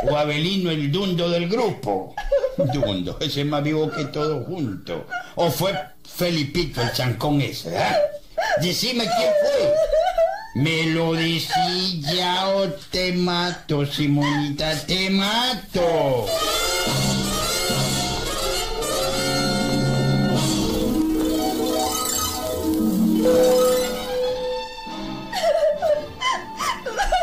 O 0.09 0.17
Abelino 0.17 0.71
el 0.71 0.91
dundo 0.91 1.29
del 1.29 1.47
grupo. 1.47 2.15
Dundo, 2.57 3.17
ese 3.19 3.41
es 3.41 3.47
más 3.47 3.63
vivo 3.63 3.89
que 3.91 4.05
todo 4.05 4.43
junto. 4.43 5.05
O 5.35 5.49
fue 5.49 5.73
Felipito 6.03 6.81
el 6.81 6.91
chancón 6.91 7.41
ese, 7.41 7.77
¿ah? 7.77 7.97
Decime 8.61 9.05
quién 9.05 9.31
fue. 9.41 9.73
Me 10.55 10.85
lo 10.87 11.13
decís 11.13 12.01
ya 12.01 12.47
o 12.49 12.69
te 12.91 13.13
mato, 13.13 13.85
Simonita, 13.85 14.77
te 14.85 15.09
mato. 15.09 16.27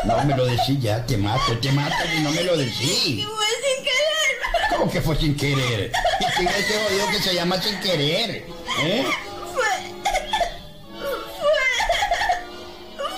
No 0.03 0.23
me 0.25 0.35
lo 0.35 0.45
decís 0.45 0.79
ya, 0.81 1.05
te 1.05 1.17
mato, 1.17 1.57
te 1.59 1.71
mato 1.71 1.95
y 2.15 2.19
no 2.21 2.31
me 2.31 2.43
lo 2.43 2.57
decís. 2.57 3.25
Fue 3.25 3.45
sin 3.63 3.83
querer. 3.83 4.39
¿Cómo 4.77 4.91
que 4.91 5.01
fue 5.01 5.15
sin 5.15 5.35
querer? 5.35 5.91
¿Y 6.19 6.25
quién 6.35 6.47
es 6.47 6.57
ese 6.57 6.73
jodido 6.83 7.07
que 7.11 7.19
se 7.21 7.33
llama 7.35 7.61
sin 7.61 7.79
querer? 7.79 8.45
¿Eh? 8.83 9.05
Fue, 9.53 9.63
fue, 10.93 11.01
fue 12.97 13.15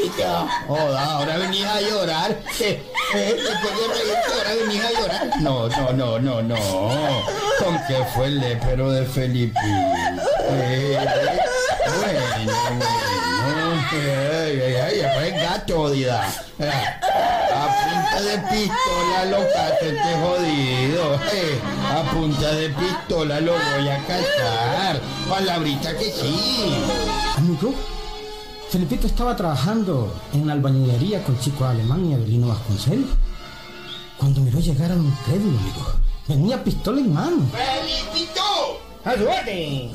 Felipito. 0.00 0.48
Joda, 0.66 1.04
ahora 1.04 1.36
venís 1.38 1.64
a 1.66 1.80
llorar. 1.80 2.36
Eh, 2.60 2.82
Después 3.14 3.72
de 3.78 3.88
reírte, 3.94 4.32
ahora 4.34 4.54
venís 4.54 4.84
a 4.84 4.90
llorar. 5.00 5.30
No, 5.40 5.68
no, 5.68 5.92
no, 5.92 6.18
no, 6.18 6.42
no. 6.42 6.56
¿Con 7.58 7.74
qué 7.88 8.04
fue 8.14 8.26
el 8.26 8.40
lepero 8.40 8.90
de 8.90 9.04
Felipe? 9.04 9.58
Eh, 10.50 10.98
bueno, 12.00 12.20
bueno. 12.68 12.84
Ay, 13.90 14.60
ay, 14.60 14.74
ay, 14.76 15.06
fue 15.14 15.28
el 15.28 15.40
gato, 15.40 15.74
jodida. 15.76 16.28
Eh, 16.58 16.70
A 17.54 17.66
punta 17.84 18.20
de 18.22 18.38
pistola 18.38 19.24
lo 19.30 19.38
cacho 19.52 19.84
este 19.86 20.14
jodido. 20.22 21.14
Eh, 21.32 21.60
A 21.90 22.02
punta 22.12 22.52
de 22.52 22.68
pistola 22.70 23.40
lo 23.40 23.52
voy 23.52 23.88
a 23.88 23.98
cazar. 24.06 25.00
Palabrita 25.28 25.96
que 25.96 26.10
sí. 26.12 26.84
Amigo, 27.36 27.74
Felipito 28.70 29.06
estaba 29.06 29.34
trabajando 29.36 30.14
en 30.32 30.46
la 30.46 30.52
albañilería 30.52 31.22
con 31.24 31.38
Chico 31.40 31.64
Alemán 31.64 32.04
y 32.10 32.14
Avelino 32.14 32.48
Vasconcelos. 32.48 33.10
Cuando 34.18 34.40
miró 34.40 34.58
llegar 34.60 34.90
a 34.92 34.94
un 34.94 35.10
crédulo, 35.24 35.58
amigo, 35.58 35.92
venía 36.28 36.62
pistola 36.62 37.00
en 37.00 37.12
mano. 37.12 37.50
¡Felipito! 37.52 38.80
¡Ayúdate! 39.04 39.90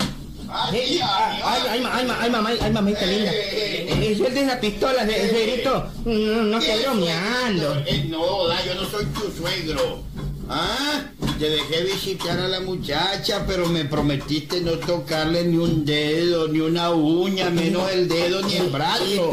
Ay, 0.56 1.00
Ay, 1.02 1.02
ay, 1.02 1.41
ay, 1.43 1.84
ay, 1.84 2.08
ay, 2.22 2.30
mamá, 2.30 2.50
ay, 2.62 2.72
mamita 2.72 3.06
linda. 3.06 3.32
Eh, 3.34 4.13
Suelte 4.15 4.41
esa 4.41 4.60
pistola, 4.60 5.06
ce- 5.06 5.28
Cedrito. 5.30 5.88
No, 6.06 6.43
no 6.43 6.58
estoy 6.60 6.82
bromeando. 6.84 7.76
Eh, 7.88 8.06
No, 8.10 8.48
yo 8.63 8.76
no 8.76 8.86
soy 8.89 9.06
tu 9.06 9.32
suegro. 9.32 10.04
Ah, 10.50 11.02
te 11.39 11.50
dejé 11.50 11.84
visitar 11.84 12.39
a 12.39 12.48
la 12.48 12.60
muchacha, 12.60 13.46
pero 13.48 13.67
me 13.67 13.86
prometiste 13.86 14.62
no 14.62 14.74
tocarle 14.74 15.43
ni 15.46 15.58
un 15.58 15.84
dedo, 15.86 16.48
ni 16.48 16.60
una 16.60 16.91
uña, 16.91 17.50
menos 17.50 17.91
el 17.91 18.08
dedo 18.08 18.41
ni 18.43 18.56
el 18.58 18.69
brazo. 18.69 19.30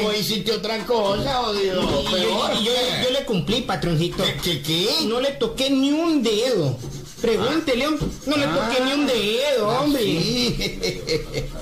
Y 0.00 0.02
vos 0.02 0.16
hiciste 0.18 0.52
otra 0.52 0.84
cosa, 0.86 1.34
jodido. 1.44 1.82
Y 1.82 2.22
yo, 2.22 2.62
yo- 2.64 2.72
yo 3.04 3.10
le 3.18 3.24
cumplí, 3.24 3.62
patroncito. 3.62 4.22
¿Qué, 4.24 4.34
qué, 4.42 4.62
qué? 4.62 4.88
No 5.06 5.20
le 5.20 5.32
toqué 5.32 5.70
ni 5.70 5.90
un 5.92 6.22
dedo. 6.22 6.76
Pregúntele, 7.20 7.86
no 8.26 8.36
le 8.36 8.46
toqué 8.46 8.84
ni 8.84 8.92
un 8.92 9.06
dedo, 9.06 9.68
hombre. 9.68 10.00
Ah, 10.02 10.20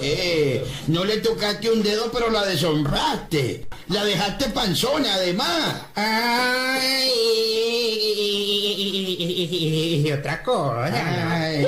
Sí. 0.00 0.60
No 0.88 1.04
le 1.04 1.18
tocaste 1.18 1.70
un 1.70 1.82
dedo, 1.82 2.10
pero 2.12 2.30
la 2.30 2.44
deshonraste. 2.46 3.66
La 3.88 4.04
dejaste 4.04 4.48
panzona, 4.50 5.14
además. 5.14 5.82
Ay, 5.94 7.10
y 10.04 10.12
otra 10.18 10.42
cosa. 10.42 10.90
Ay, 11.42 11.66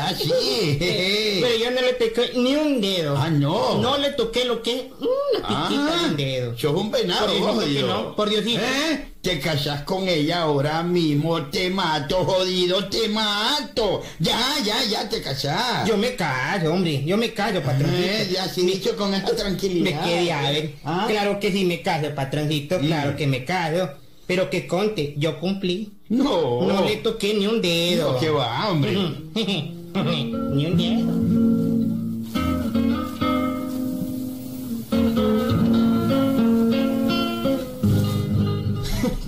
así. 0.00 0.30
Pero 1.40 1.56
yo 1.56 1.70
no 1.70 1.80
le 1.80 1.92
toqué 1.94 2.32
ni 2.36 2.54
un 2.56 2.80
dedo. 2.80 3.16
Ah, 3.16 3.30
no. 3.30 3.78
No 3.80 3.96
le 3.98 4.10
toqué 4.10 4.44
lo 4.44 4.62
que 4.62 4.90
una 5.00 5.46
piquita 5.48 5.92
Ah, 5.94 5.98
de 6.02 6.08
un 6.10 6.16
dedo. 6.16 6.58
Sos 6.58 6.74
un 6.74 6.90
venado, 6.90 7.26
Por 7.26 7.54
jodido. 7.54 7.86
no, 7.86 8.16
por 8.16 8.28
Diosito. 8.28 8.60
¿Eh? 8.62 9.08
Te 9.28 9.40
casas 9.40 9.82
con 9.82 10.08
ella 10.08 10.40
ahora 10.40 10.82
mismo, 10.82 11.42
te 11.48 11.68
mato, 11.68 12.24
jodido, 12.24 12.86
te 12.88 13.10
mato. 13.10 14.00
Ya, 14.18 14.40
ya, 14.64 14.82
ya 14.84 15.06
te 15.06 15.20
casas. 15.20 15.86
Yo 15.86 15.98
me 15.98 16.16
callo, 16.16 16.72
hombre. 16.72 17.04
Yo 17.04 17.18
me 17.18 17.34
callo, 17.34 17.62
patroncito. 17.62 18.00
Eh, 18.02 18.28
ya 18.32 18.44
así 18.44 18.64
dicho 18.64 18.96
con 18.96 19.10
Me 19.10 19.20
tranquilidad. 19.20 20.02
quedé 20.02 20.32
a 20.32 20.50
ver. 20.50 20.74
¿Ah? 20.82 21.04
Claro 21.10 21.38
que 21.38 21.52
sí 21.52 21.66
me 21.66 21.82
callo, 21.82 22.14
patroncito. 22.14 22.78
Claro 22.78 23.12
Mm. 23.12 23.16
que 23.16 23.26
me 23.26 23.44
callo. 23.44 23.90
Pero 24.26 24.48
que 24.48 24.66
conte, 24.66 25.12
yo 25.18 25.38
cumplí. 25.38 25.92
No. 26.08 26.62
No 26.66 26.82
le 26.86 26.96
toqué 26.96 27.34
ni 27.34 27.46
un 27.46 27.60
dedo. 27.60 28.12
No, 28.14 28.18
¿Qué 28.20 28.30
va, 28.30 28.70
hombre? 28.70 28.92
ni 29.34 30.66
un 30.66 30.76
dedo. 30.78 31.27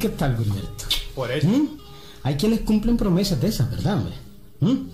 ¿Qué 0.01 0.09
tal, 0.09 0.35
Gilberto? 0.39 0.85
Por 1.15 1.31
eso. 1.31 1.47
¿Mm? 1.47 1.69
Hay 2.23 2.37
quienes 2.37 2.61
cumplen 2.61 2.97
promesas 2.97 3.39
de 3.39 3.49
esas, 3.49 3.71
¿verdad, 3.71 3.99
hombre? 3.99 4.15
¿Mm? 4.61 4.89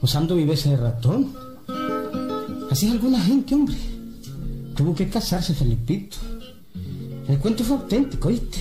Usando 0.00 0.34
viveza 0.36 0.70
de 0.70 0.78
ratón. 0.78 1.34
Así 2.70 2.86
es 2.86 2.92
alguna 2.92 3.20
gente, 3.20 3.54
hombre. 3.54 3.76
Tuvo 4.74 4.94
que 4.94 5.08
casarse, 5.10 5.52
Felipito. 5.52 6.16
El 7.28 7.38
cuento 7.38 7.62
fue 7.62 7.76
auténtico, 7.76 8.28
¿oíste? 8.28 8.58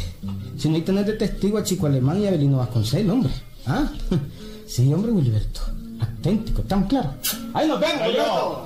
Si 0.58 0.68
no 0.68 0.76
hay 0.76 0.82
tener 0.82 1.06
de 1.06 1.14
testigo 1.14 1.58
a 1.58 1.64
Chico 1.64 1.86
Alemán 1.86 2.20
y 2.20 2.26
a 2.26 2.30
Abelino 2.30 2.58
Vasconcelos, 2.58 3.14
hombre. 3.14 3.32
¿Ah? 3.66 3.90
Sí, 4.68 4.94
hombre, 4.94 5.14
Wilberto. 5.14 5.62
Auténtico, 6.02 6.62
tan 6.64 6.88
claro. 6.88 7.14
¡Ahí 7.54 7.70
nos 7.70 7.80
vemos, 7.80 8.02
Wilberto! 8.02 8.66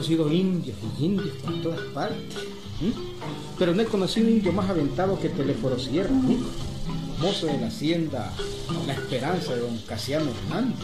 Conocido 0.00 0.32
indios 0.32 0.78
y 0.98 1.04
indios 1.04 1.36
por 1.44 1.60
todas 1.60 1.80
partes. 1.92 2.38
Pero 3.58 3.74
no 3.74 3.82
he 3.82 3.84
conocido 3.84 4.30
indio 4.30 4.50
más 4.50 4.70
aventado 4.70 5.20
que 5.20 5.28
Teleforo 5.28 5.78
Sierra, 5.78 6.08
amigo. 6.08 6.46
Mozo 7.18 7.44
de 7.44 7.58
la 7.58 7.66
hacienda 7.66 8.32
La 8.86 8.94
Esperanza 8.94 9.54
de 9.54 9.60
don 9.60 9.76
Casiano 9.80 10.30
Hernández. 10.30 10.78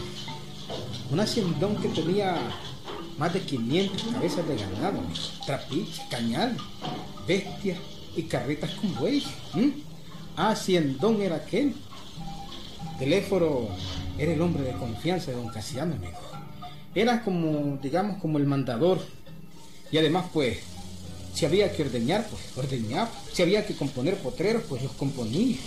Un 1.11 1.19
haciendón 1.19 1.77
que 1.77 1.87
tenía 1.87 2.37
más 3.17 3.33
de 3.33 3.41
500 3.41 4.03
cabezas 4.13 4.47
de 4.47 4.55
ganado, 4.55 4.99
amigo. 4.99 5.19
trapiche, 5.47 6.03
cañal, 6.11 6.55
bestias 7.27 7.79
y 8.15 8.21
carretas 8.21 8.69
con 8.75 8.93
bueyes. 8.97 9.25
¿m? 9.55 9.73
Haciendón 10.35 11.23
era 11.23 11.37
aquel. 11.37 11.73
Teléforo 12.99 13.69
era 14.19 14.31
el 14.31 14.41
hombre 14.43 14.61
de 14.61 14.73
confianza 14.73 15.31
de 15.31 15.37
don 15.37 15.47
Casiano, 15.47 15.95
amigo. 15.95 16.36
Era 16.95 17.23
como, 17.23 17.77
digamos, 17.81 18.21
como 18.21 18.37
el 18.37 18.45
mandador. 18.45 18.99
Y 19.91 19.97
además, 19.97 20.25
pues, 20.33 20.57
si 21.33 21.45
había 21.45 21.71
que 21.71 21.83
ordeñar, 21.83 22.27
pues 22.29 22.41
ordeñaba. 22.55 23.09
Si 23.31 23.41
había 23.41 23.65
que 23.65 23.75
componer 23.75 24.17
potreros, 24.17 24.63
pues 24.67 24.81
los 24.83 24.91
componía. 24.93 25.57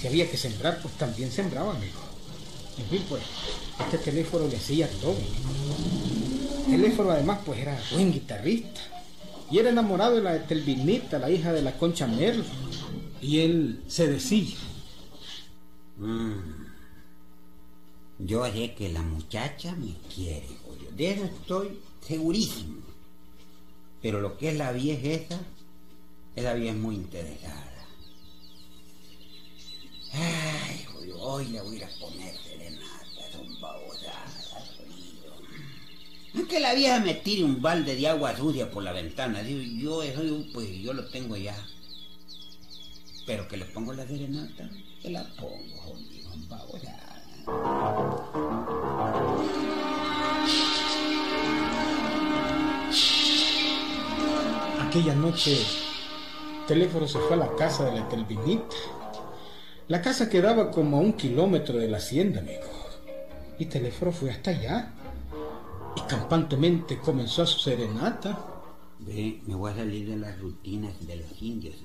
Si 0.00 0.06
había 0.06 0.30
que 0.30 0.36
sembrar, 0.36 0.80
pues 0.80 0.94
también 0.94 1.30
sembraba, 1.30 1.74
amigo. 1.74 1.98
En 2.78 2.86
fin, 2.86 3.04
pues, 3.08 3.22
este 3.80 3.98
teléfono 3.98 4.46
le 4.48 4.56
hacía 4.56 4.88
todo. 5.00 5.18
Teléfono 6.68 7.10
además, 7.10 7.40
pues 7.44 7.60
era 7.60 7.78
buen 7.92 8.12
guitarrista. 8.12 8.80
Y 9.50 9.58
era 9.58 9.70
enamorado 9.70 10.14
de 10.14 10.22
la 10.22 10.46
Telvinita, 10.46 11.18
la 11.18 11.30
hija 11.30 11.52
de 11.52 11.62
la 11.62 11.76
Concha 11.76 12.06
Merlo. 12.06 12.44
Y 13.20 13.40
él 13.40 13.82
se 13.88 14.06
decía, 14.06 14.56
Mm. 16.00 16.69
Yo 18.26 18.44
sé 18.52 18.74
que 18.74 18.90
la 18.90 19.02
muchacha 19.02 19.74
me 19.76 19.94
quiere, 20.14 20.46
Julio. 20.64 20.90
De 20.92 21.10
eso 21.12 21.24
estoy 21.24 21.78
segurísimo. 22.06 22.82
Pero 24.02 24.20
lo 24.20 24.36
que 24.36 24.50
es 24.50 24.56
la 24.56 24.72
vieja 24.72 25.08
esa, 25.08 25.40
esa 26.36 26.54
vieja 26.54 26.74
es 26.74 26.80
muy 26.80 26.96
interesada. 26.96 27.86
Ay, 30.12 30.84
Julio, 30.92 31.18
hoy 31.18 31.46
le 31.46 31.62
voy 31.62 31.82
a 31.82 31.88
poner 31.98 32.36
serenata, 32.36 33.32
son 33.32 33.60
babosadas, 33.60 34.70
Julio. 34.76 35.32
Es 36.34 36.48
que 36.48 36.60
la 36.60 36.74
vieja 36.74 37.00
me 37.00 37.14
tire 37.14 37.44
un 37.44 37.62
balde 37.62 37.96
de 37.96 38.08
agua 38.08 38.36
sucia 38.36 38.70
por 38.70 38.82
la 38.82 38.92
ventana. 38.92 39.42
Digo, 39.42 40.02
yo 40.02 40.44
pues 40.52 40.68
yo 40.82 40.92
lo 40.92 41.08
tengo 41.08 41.36
ya. 41.36 41.56
Pero 43.26 43.48
que 43.48 43.56
le 43.56 43.64
pongo 43.66 43.92
la 43.94 44.06
serenata, 44.06 44.70
que 45.00 45.10
la 45.10 45.24
pongo, 45.36 45.96
son 46.22 46.48
babosadas. 46.48 47.09
Aquella 54.80 55.14
noche, 55.14 55.56
Teléfono 56.66 57.06
se 57.06 57.18
fue 57.20 57.34
a 57.34 57.36
la 57.36 57.54
casa 57.56 57.84
de 57.84 57.98
la 57.98 58.08
Telvinita. 58.08 58.76
La 59.88 60.02
casa 60.02 60.28
quedaba 60.28 60.70
como 60.70 60.98
a 60.98 61.00
un 61.00 61.14
kilómetro 61.14 61.78
de 61.78 61.88
la 61.88 61.98
hacienda, 61.98 62.40
amigo. 62.40 62.68
Y 63.58 63.66
Teléfono 63.66 64.12
fue 64.12 64.30
hasta 64.30 64.50
allá. 64.50 64.92
Y 65.96 66.00
campantemente 66.02 66.98
comenzó 66.98 67.42
a 67.42 67.46
su 67.46 67.58
serenata. 67.58 68.38
Ve, 68.98 69.42
me 69.46 69.54
voy 69.54 69.72
a 69.72 69.76
salir 69.76 70.08
de 70.08 70.16
las 70.16 70.38
rutinas 70.38 71.06
de 71.06 71.16
los 71.16 71.42
indios. 71.42 71.76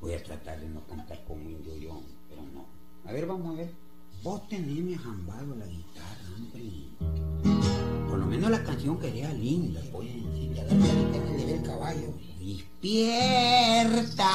Voy 0.00 0.14
a 0.14 0.22
tratar 0.22 0.60
de 0.60 0.68
no 0.68 0.86
cantar 0.86 1.24
como 1.24 1.48
indio 1.48 1.76
yo, 1.76 2.02
pero 2.28 2.42
no. 2.42 2.66
A 3.04 3.12
ver, 3.12 3.26
vamos 3.26 3.54
a 3.54 3.58
ver. 3.58 3.81
Vos 4.22 4.46
tenés 4.46 5.00
jambado 5.00 5.56
la 5.56 5.66
guitarra, 5.66 6.30
hombre. 6.36 6.62
Por 8.08 8.18
lo 8.20 8.26
menos 8.26 8.52
la 8.52 8.62
canción 8.62 8.96
que 9.00 9.10
sea 9.10 9.32
linda, 9.32 9.80
pues. 9.90 10.10
Si 10.32 10.48
ya 10.54 10.62
la 10.62 10.74
guitarra 10.74 11.32
le 11.36 11.54
el 11.56 11.62
caballo. 11.64 12.14
Despierta, 12.38 14.30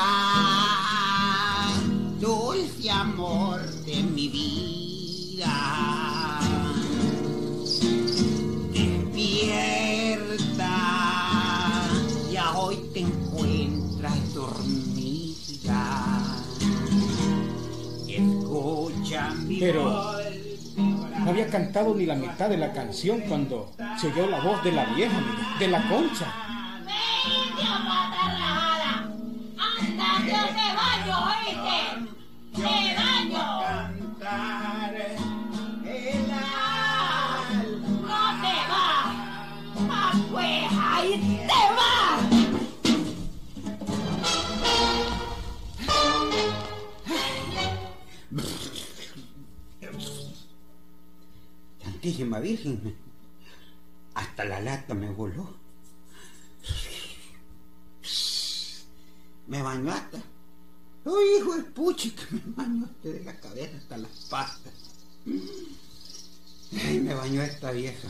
dulce 2.19 2.91
amor 2.91 3.61
de 3.85 4.03
mi 4.03 4.27
vida. 4.27 5.53
Despierta, 8.73 10.27
ya 12.29 12.57
hoy 12.57 12.75
te 12.93 12.99
encuentras 12.99 14.33
dormida. 14.33 14.76
Pero. 19.59 20.13
No 20.77 21.31
había 21.31 21.47
cantado 21.47 21.95
ni 21.95 22.05
la 22.05 22.15
mitad 22.15 22.49
de 22.49 22.57
la 22.57 22.71
canción 22.71 23.21
cuando 23.21 23.73
se 23.99 24.07
oyó 24.07 24.27
la 24.27 24.39
voz 24.39 24.63
de 24.63 24.71
la 24.71 24.85
vieja, 24.85 25.19
de 25.59 25.67
la 25.67 25.81
concha. 25.89 26.33
¡Indio 32.53 33.06
Santísima 52.07 52.39
Virgen, 52.39 52.95
hasta 54.13 54.45
la 54.45 54.61
lata 54.61 54.93
me 54.93 55.09
voló. 55.11 55.53
Me 59.47 59.61
bañó 59.61 59.91
hasta. 59.91 60.17
¡Uy, 61.03 61.37
hijo 61.37 61.57
de 61.57 61.63
puchi, 61.63 62.11
que 62.11 62.23
me 62.31 62.41
bañó 62.45 62.85
hasta 62.85 63.09
de 63.09 63.23
la 63.25 63.37
cabeza 63.37 63.77
hasta 63.77 63.97
las 63.97 64.11
patas! 64.29 64.73
Ay, 66.85 66.99
me 67.01 67.13
bañó 67.13 67.41
esta 67.41 67.71
vieja. 67.71 68.07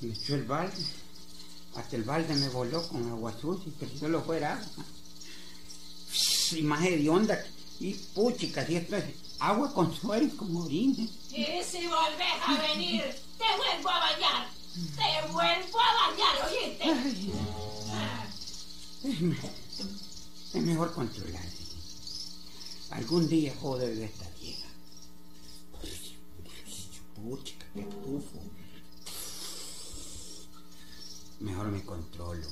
Me 0.00 0.14
echó 0.14 0.36
el 0.36 0.44
balde. 0.44 0.84
Hasta 1.74 1.96
el 1.96 2.04
balde 2.04 2.34
me 2.34 2.48
voló 2.48 2.88
con 2.88 3.06
agua 3.10 3.38
sucia, 3.38 3.70
que 3.78 3.86
si 3.88 3.98
solo 3.98 4.22
fuera 4.22 4.54
agua. 4.54 4.84
Y 6.52 6.62
más 6.62 6.82
hedionda. 6.82 7.44
Y 7.78 7.92
puchica, 7.92 8.64
si 8.64 8.76
esto 8.76 8.96
es 8.96 9.04
agua 9.40 9.72
con 9.72 9.94
suero 9.94 10.28
como 10.36 10.64
orina. 10.64 11.02
Y 11.30 11.62
si 11.64 11.86
volvés 11.86 12.42
a 12.46 12.58
venir, 12.68 13.02
te 13.38 13.44
vuelvo 13.56 13.88
a 13.90 13.98
bañar. 14.00 14.48
Te 14.74 15.32
vuelvo 15.32 15.78
a 15.80 16.10
bañar, 16.10 16.34
¿oíste? 16.46 16.84
Ay, 16.84 17.32
es, 19.04 19.20
me- 19.20 19.36
es 20.54 20.62
mejor 20.62 20.92
controlar. 20.94 21.44
Algún 22.90 23.28
día 23.28 23.54
joder 23.60 23.94
de 23.96 24.04
esta 24.04 24.28
vieja. 24.40 24.66
Puchica, 27.14 27.66
qué 27.74 27.82
tufo. 27.82 28.40
Mejor 31.40 31.66
me 31.68 31.82
controlo. 31.84 32.46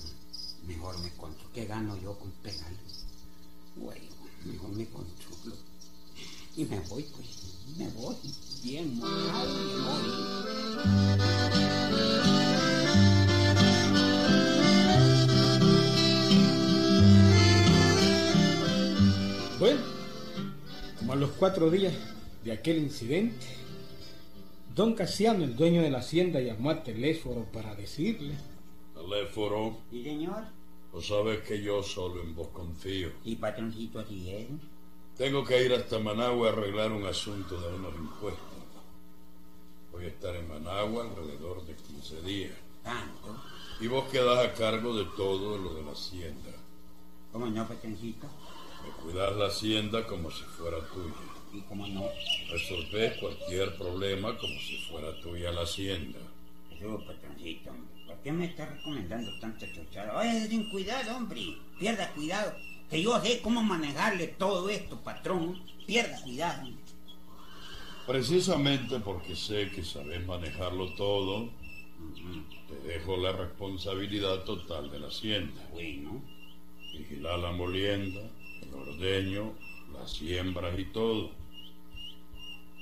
Mejor 0.67 0.99
me 0.99 1.11
controlo. 1.13 1.51
¿Qué 1.53 1.65
gano 1.67 1.97
yo 1.99 2.19
con 2.19 2.31
pegarle? 2.43 2.79
Bueno, 3.77 4.05
mejor 4.45 4.71
me 4.71 4.87
controlo. 4.89 5.57
Y 6.57 6.65
me 6.65 6.79
voy, 6.89 7.03
pues. 7.03 7.55
Me 7.77 7.89
voy. 7.91 8.17
Bien 8.63 8.97
mojado 8.97 9.55
me 9.55 9.75
voy. 9.83 11.15
Bueno, 19.59 19.81
como 20.99 21.13
a 21.13 21.17
los 21.17 21.31
cuatro 21.33 21.71
días 21.71 21.95
de 22.45 22.53
aquel 22.53 22.79
incidente, 22.79 23.47
don 24.75 24.95
Casiano, 24.95 25.45
el 25.45 25.57
dueño 25.57 25.83
de 25.83 25.91
la 25.91 25.99
hacienda, 25.99 26.41
llamó 26.41 26.71
a 26.71 26.83
Teléforo 26.83 27.47
para 27.53 27.75
decirle 27.75 28.35
Teléfono, 28.95 29.79
¿Y 29.93 30.03
señor? 30.05 30.45
vos 30.93 31.07
sabes 31.07 31.41
que 31.41 31.63
yo 31.63 31.83
solo 31.83 32.23
en 32.23 32.35
vos 32.35 32.49
confío. 32.49 33.11
Y 33.25 33.37
patroncito 33.37 34.01
así 34.01 34.29
es. 34.31 34.49
Tengo 35.17 35.45
que 35.45 35.65
ir 35.65 35.73
hasta 35.73 36.01
Managua 36.01 36.49
a 36.49 36.53
arreglar 36.53 36.91
un 36.91 37.07
asunto 37.07 37.61
de 37.61 37.69
unos 37.75 37.95
impuestos. 37.95 38.43
Voy 39.93 40.07
a 40.07 40.09
estar 40.09 40.35
en 40.35 40.49
Managua 40.49 41.05
alrededor 41.05 41.65
de 41.65 41.77
15 41.77 42.23
días. 42.23 42.53
Tanto. 42.83 43.41
Y 43.81 43.87
vos 43.87 44.11
quedás 44.11 44.45
a 44.45 44.53
cargo 44.55 44.97
de 44.97 45.05
todo 45.17 45.57
lo 45.57 45.75
de 45.75 45.85
la 45.85 45.93
hacienda. 45.93 46.51
¿Cómo 47.31 47.47
no, 47.47 47.67
patroncito? 47.67 48.27
Me 48.83 48.91
cuidás 49.03 49.37
la 49.37 49.47
hacienda 49.47 50.05
como 50.05 50.33
si 50.33 50.43
fuera 50.43 50.79
tuya. 50.89 51.15
¿Y 51.53 51.61
cómo 51.63 51.87
no? 51.87 52.09
Resolvés 52.51 53.17
cualquier 53.19 53.77
problema 53.77 54.37
como 54.37 54.59
si 54.59 54.79
fuera 54.89 55.17
tuya 55.21 55.53
la 55.53 55.63
hacienda. 55.63 56.19
Patroncito, 57.07 57.71
hombre. 57.71 58.05
¿Por 58.07 58.17
qué 58.19 58.33
me 58.33 58.47
está 58.47 58.67
recomendando 58.67 59.31
tanta 59.39 59.65
chochada? 59.73 60.19
Oye, 60.19 60.49
sin 60.49 60.69
cuidado, 60.71 61.17
hombre. 61.17 61.41
Pierda 61.79 62.11
cuidado. 62.13 62.53
Que 62.95 63.03
yo 63.03 63.21
sé 63.21 63.41
cómo 63.43 63.61
manejarle 63.61 64.29
todo 64.29 64.69
esto, 64.71 64.97
patrón. 65.01 65.61
Pierda 65.85 66.23
cuidado. 66.23 66.69
Precisamente 68.07 69.01
porque 69.01 69.35
sé 69.35 69.69
que 69.73 69.83
sabés 69.83 70.25
manejarlo 70.25 70.95
todo, 70.95 71.51
Te 72.69 72.89
dejo 72.89 73.17
la 73.17 73.33
responsabilidad 73.33 74.45
total 74.45 74.93
de 74.93 75.01
la 75.01 75.09
hacienda. 75.09 75.61
Bueno, 75.73 76.23
Vigilar 76.93 77.41
la 77.41 77.51
molienda, 77.51 78.21
el 78.63 78.73
ordeño, 78.73 79.55
las 79.93 80.13
siembras 80.13 80.79
y 80.79 80.85
todo. 80.85 81.33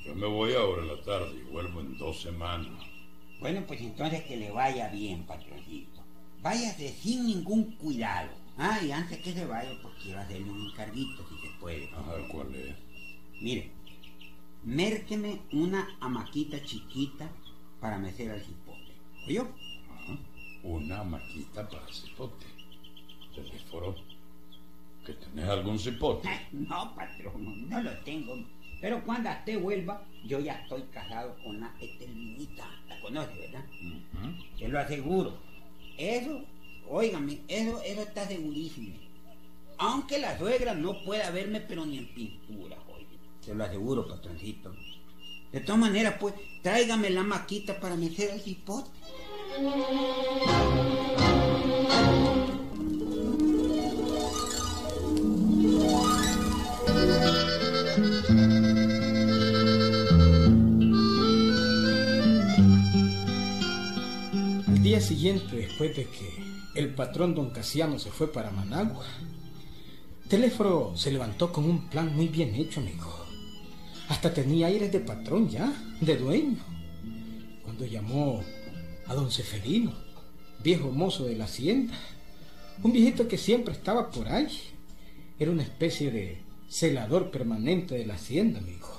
Yo 0.05 0.14
me 0.14 0.27
voy 0.27 0.53
ahora 0.53 0.83
en 0.83 0.88
la 0.88 1.01
tarde 1.01 1.40
y 1.40 1.51
vuelvo 1.51 1.81
en 1.81 1.96
dos 1.96 2.20
semanas. 2.20 2.85
bueno, 3.40 3.64
pues 3.66 3.81
entonces 3.81 4.25
que 4.25 4.37
le 4.37 4.51
vaya 4.51 4.90
bien, 4.90 5.22
patroncito. 5.22 6.03
Váyase 6.42 6.92
sin 6.92 7.27
ningún 7.27 7.77
cuidado. 7.77 8.41
Ah, 8.58 8.78
y 8.84 8.92
antes 8.92 9.18
que 9.18 9.32
se 9.32 9.46
vaya, 9.46 9.70
pues 9.82 9.94
quiero 10.02 10.20
hacerle 10.20 10.50
un 10.50 10.66
encarguito, 10.70 11.24
si 11.28 11.46
se 11.48 11.54
puede. 11.58 11.88
Ajá, 11.92 12.12
¿cuál 12.30 12.54
es? 12.54 12.74
Mire, 13.40 13.70
mérqueme 14.64 15.40
una 15.52 15.88
amaquita 16.00 16.62
chiquita 16.62 17.28
para 17.80 17.98
mecer 17.98 18.30
al 18.30 18.40
cipote. 18.40 18.92
¿Oyó? 19.26 19.48
Ajá, 19.90 20.16
Una 20.62 21.02
maquita 21.02 21.68
para 21.68 21.86
cipote. 21.92 22.46
Teléfono. 23.34 23.94
¿Que 25.06 25.14
tenés 25.14 25.48
algún 25.48 25.78
cipote? 25.78 26.28
Ay, 26.28 26.46
No, 26.52 26.94
patrón, 26.94 27.68
no 27.68 27.82
lo 27.82 27.90
tengo. 28.00 28.34
Pero 28.80 29.02
cuando 29.04 29.30
usted 29.30 29.60
vuelva, 29.60 30.04
yo 30.24 30.40
ya 30.40 30.54
estoy 30.54 30.82
casado 30.92 31.36
con 31.42 31.58
la 31.60 31.72
eterminita. 31.80 32.64
La 32.88 33.00
conoce, 33.00 33.32
¿verdad? 33.38 33.64
Ujú. 33.80 34.58
Te 34.58 34.68
lo 34.68 34.78
aseguro. 34.78 35.38
Eso, 35.96 36.44
óigame, 36.92 37.40
eso, 37.48 37.81
eso 37.83 38.02
está 38.02 38.28
segurísimo. 38.28 38.94
Aunque 39.78 40.18
la 40.18 40.38
suegra 40.38 40.74
no 40.74 41.02
pueda 41.02 41.31
verme, 41.31 41.61
pero 41.61 41.85
ni 41.87 41.98
en 41.98 42.14
pintura, 42.14 42.76
oye. 42.94 43.18
Se 43.40 43.55
lo 43.55 43.64
aseguro, 43.64 44.07
patroncito. 44.07 44.72
De 45.50 45.61
todas 45.61 45.81
maneras, 45.81 46.16
pues, 46.20 46.35
tráigame 46.62 47.11
la 47.11 47.22
maquita 47.22 47.81
para 47.81 47.96
meter 47.96 48.31
al 48.31 48.40
cipote. 48.40 48.90
Día 64.92 65.00
siguiente, 65.00 65.57
después 65.57 65.96
de 65.96 66.05
que 66.05 66.28
el 66.74 66.94
patrón 66.94 67.35
don 67.35 67.48
Casiano 67.48 67.98
se 67.98 68.11
fue 68.11 68.31
para 68.31 68.50
Managua, 68.50 69.07
Teléforo 70.28 70.92
se 70.96 71.11
levantó 71.11 71.50
con 71.50 71.64
un 71.64 71.88
plan 71.88 72.14
muy 72.14 72.28
bien 72.28 72.55
hecho, 72.55 72.81
amigo. 72.81 73.11
Hasta 74.11 74.35
tenía 74.35 74.66
aires 74.66 74.92
de 74.92 75.00
patrón 75.00 75.48
ya, 75.48 75.72
de 76.02 76.18
dueño. 76.18 76.59
Cuando 77.62 77.87
llamó 77.87 78.44
a 79.07 79.14
don 79.14 79.31
Seferino, 79.31 79.94
viejo 80.62 80.90
mozo 80.90 81.24
de 81.24 81.37
la 81.37 81.46
hacienda, 81.46 81.94
un 82.83 82.92
viejito 82.92 83.26
que 83.28 83.38
siempre 83.38 83.72
estaba 83.72 84.11
por 84.11 84.28
ahí, 84.28 84.59
era 85.38 85.52
una 85.52 85.62
especie 85.62 86.11
de 86.11 86.42
celador 86.68 87.31
permanente 87.31 87.94
de 87.94 88.05
la 88.05 88.16
hacienda, 88.16 88.59
amigo. 88.59 88.90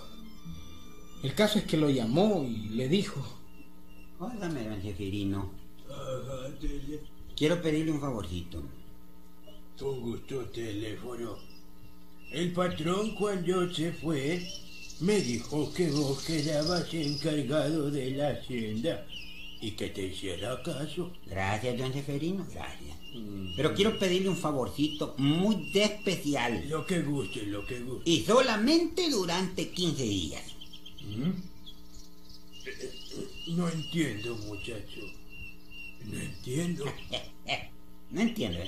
El 1.21 1.35
caso 1.35 1.59
es 1.59 1.65
que 1.65 1.77
lo 1.77 1.91
llamó 1.91 2.43
y 2.49 2.69
le 2.69 2.89
dijo, 2.89 3.23
Óigame, 4.17 4.67
don 4.67 4.81
Seferino. 4.81 5.62
Quiero 7.35 7.61
pedirle 7.61 7.91
un 7.91 8.01
favorcito. 8.01 8.63
Con 9.77 10.01
gusto, 10.01 10.45
teléfono. 10.45 11.37
El 12.31 12.51
patrón 12.53 13.15
cuando 13.15 13.73
se 13.73 13.91
fue 13.93 14.41
me 15.01 15.19
dijo 15.19 15.71
que 15.73 15.89
vos 15.91 16.23
quedabas 16.23 16.93
encargado 16.93 17.91
de 17.91 18.11
la 18.11 18.29
hacienda 18.29 19.05
y 19.61 19.71
que 19.71 19.89
te 19.89 20.07
hiciera 20.07 20.61
caso. 20.61 21.11
Gracias, 21.25 21.77
don 21.77 21.93
Seferino, 21.93 22.45
gracias. 22.51 22.97
Pero 23.55 23.73
quiero 23.75 23.97
pedirle 23.99 24.29
un 24.29 24.37
favorcito 24.37 25.13
muy 25.17 25.71
de 25.71 25.83
especial. 25.83 26.67
Lo 26.67 26.85
que 26.85 27.01
guste, 27.01 27.45
lo 27.45 27.65
que 27.65 27.79
guste. 27.79 28.09
Y 28.09 28.23
solamente 28.23 29.09
durante 29.09 29.69
15 29.69 30.03
días. 30.03 30.43
No 33.47 33.69
entiendo, 33.69 34.35
muchacho. 34.35 35.01
No 36.05 36.19
entiendo. 36.19 36.85
¿No 38.11 38.21
entiendo? 38.21 38.59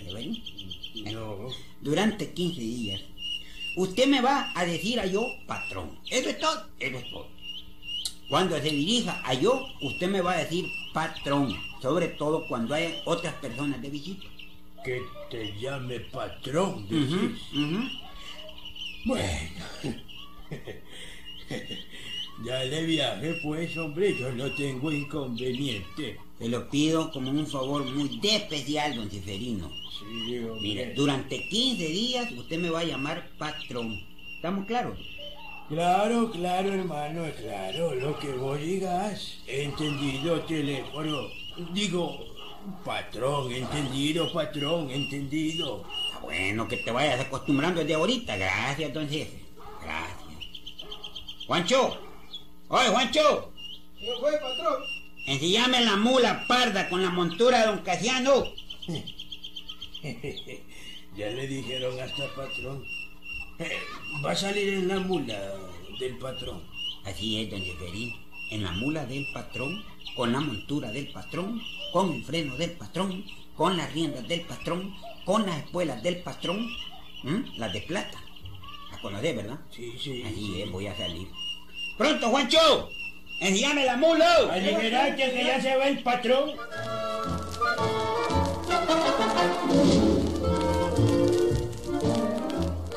No. 1.12 1.50
Durante 1.82 2.32
15 2.32 2.62
días. 2.62 3.02
Usted 3.78 4.08
me 4.08 4.22
va 4.22 4.52
a 4.56 4.66
decir 4.66 5.00
a 5.00 5.06
yo 5.06 5.28
patrón. 5.46 6.00
Eso 6.10 6.30
es 6.30 6.40
todo, 6.40 6.68
eso 6.80 6.98
es 6.98 7.10
todo. 7.12 7.28
Cuando 8.30 8.56
se 8.58 8.70
dirija 8.70 9.22
a 9.24 9.34
yo, 9.34 9.68
usted 9.82 10.08
me 10.08 10.22
va 10.22 10.34
a 10.34 10.38
decir 10.38 10.66
patrón. 10.94 11.54
Sobre 11.82 12.08
todo 12.08 12.48
cuando 12.48 12.74
hay 12.74 13.02
otras 13.06 13.34
personas 13.36 13.82
de 13.82 13.90
visita. 13.90 14.26
Que 14.84 15.02
te 15.30 15.60
llame 15.60 16.00
patrón, 16.00 16.88
decís. 16.88 17.42
Bueno. 19.06 19.66
Dale 22.44 22.84
viaje, 22.84 23.40
pues, 23.42 23.78
hombre, 23.78 24.16
yo 24.18 24.32
no 24.34 24.52
tengo 24.56 24.92
inconveniente. 24.92 26.18
Se 26.38 26.50
lo 26.50 26.70
pido 26.70 27.10
como 27.12 27.32
un 27.32 27.48
favor 27.48 27.86
muy 27.86 28.20
de 28.20 28.36
especial, 28.36 28.96
don 28.96 29.10
Seferino. 29.10 29.72
Sí, 29.98 30.40
hombre. 30.40 30.62
Mire, 30.62 30.94
durante 30.94 31.48
15 31.48 31.88
días 31.88 32.32
usted 32.34 32.60
me 32.60 32.70
va 32.70 32.82
a 32.82 32.84
llamar 32.84 33.30
patrón. 33.38 34.04
¿Estamos 34.36 34.66
claros? 34.66 35.00
Claro, 35.70 36.30
claro, 36.30 36.74
hermano, 36.74 37.24
claro, 37.42 37.96
lo 37.96 38.20
que 38.20 38.34
vos 38.34 38.60
digas. 38.60 39.38
Entendido, 39.48 40.42
teléfono. 40.42 41.30
Digo, 41.74 42.20
patrón, 42.84 43.52
entendido, 43.54 44.32
patrón, 44.34 44.92
entendido. 44.92 45.86
Está 46.06 46.20
bueno 46.20 46.68
que 46.68 46.78
te 46.78 46.92
vayas 46.92 47.22
acostumbrando 47.22 47.80
desde 47.80 47.96
ahorita. 47.96 48.36
Gracias, 48.36 48.94
don 48.94 49.10
jefe. 49.10 49.40
Gracias. 49.82 50.20
Juancho. 51.48 52.05
Oye, 52.68 52.88
Juancho. 52.90 53.54
¿Qué 54.00 54.12
fue, 54.20 54.32
patrón? 54.40 54.84
Ensillame 55.28 55.82
la 55.86 55.98
mula 55.98 56.46
parda 56.48 56.90
con 56.90 57.02
la 57.02 57.12
montura 57.12 57.60
de 57.60 57.68
don 57.68 57.80
Casiano. 57.80 58.46
ya 61.16 61.30
le 61.30 61.48
dijeron 61.48 62.00
hasta 62.00 62.28
patrón. 62.36 62.84
Eh, 63.60 63.78
va 64.24 64.32
a 64.32 64.36
salir 64.36 64.74
en 64.74 64.88
la 64.88 65.00
mula 65.00 65.40
del 66.00 66.18
patrón. 66.18 66.64
Así 67.04 67.42
es, 67.42 67.52
don 67.52 67.64
Seferino. 67.64 68.16
En 68.52 68.64
la 68.64 68.72
mula 68.72 69.06
del 69.06 69.28
patrón, 69.32 69.84
con 70.16 70.32
la 70.32 70.40
montura 70.40 70.92
del 70.92 71.12
patrón, 71.12 71.62
con 71.92 72.14
el 72.14 72.24
freno 72.24 72.56
del 72.58 72.72
patrón, 72.72 73.26
con 73.56 73.78
las 73.78 73.94
riendas 73.94 74.28
del 74.28 74.42
patrón, 74.42 74.96
con 75.24 75.46
las 75.46 75.64
espuelas 75.64 76.02
del 76.04 76.22
patrón, 76.24 76.68
¿m? 77.24 77.46
las 77.58 77.74
de 77.74 77.82
plata. 77.82 78.22
¿La 78.92 79.00
conocés, 79.02 79.36
verdad? 79.36 79.60
Sí, 79.72 79.94
sí. 80.00 80.24
Así 80.24 80.62
es, 80.62 80.72
voy 80.72 80.88
a 80.88 80.96
salir. 80.96 81.28
¡Pronto, 81.98 82.30
Juancho! 82.30 82.90
¡Ensillame 83.40 83.86
la 83.86 83.96
mula! 83.96 84.36
A 84.52 84.58
liberarte 84.58 85.32
que 85.32 85.46
ya 85.46 85.62
se 85.62 85.78
va 85.78 85.88
el 85.88 86.04
patrón. 86.04 86.52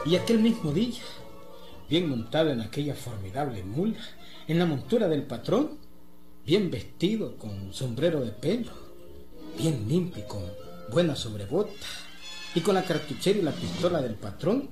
Y 0.05 0.17
aquel 0.17 0.41
mismo 0.41 0.73
día, 0.73 1.01
bien 1.89 2.09
montado 2.09 2.51
en 2.51 2.61
aquella 2.61 2.95
formidable 2.95 3.63
mula, 3.63 4.01
en 4.49 4.59
la 4.59 4.67
montura 4.67 5.07
del 5.07 5.23
patrón, 5.23 5.79
bien 6.45 6.71
vestido 6.71 7.37
con 7.37 7.73
sombrero 7.73 8.21
de 8.21 8.33
pelo, 8.33 8.73
bien 9.57 9.87
limpio 9.87 10.25
y 10.25 10.27
con 10.27 10.43
buena 10.91 11.15
sobrebota, 11.15 11.73
y 12.55 12.61
con 12.63 12.75
la 12.75 12.83
cartuchera 12.83 13.39
y 13.39 13.43
la 13.43 13.53
pistola 13.53 14.01
del 14.03 14.15
patrón, 14.15 14.71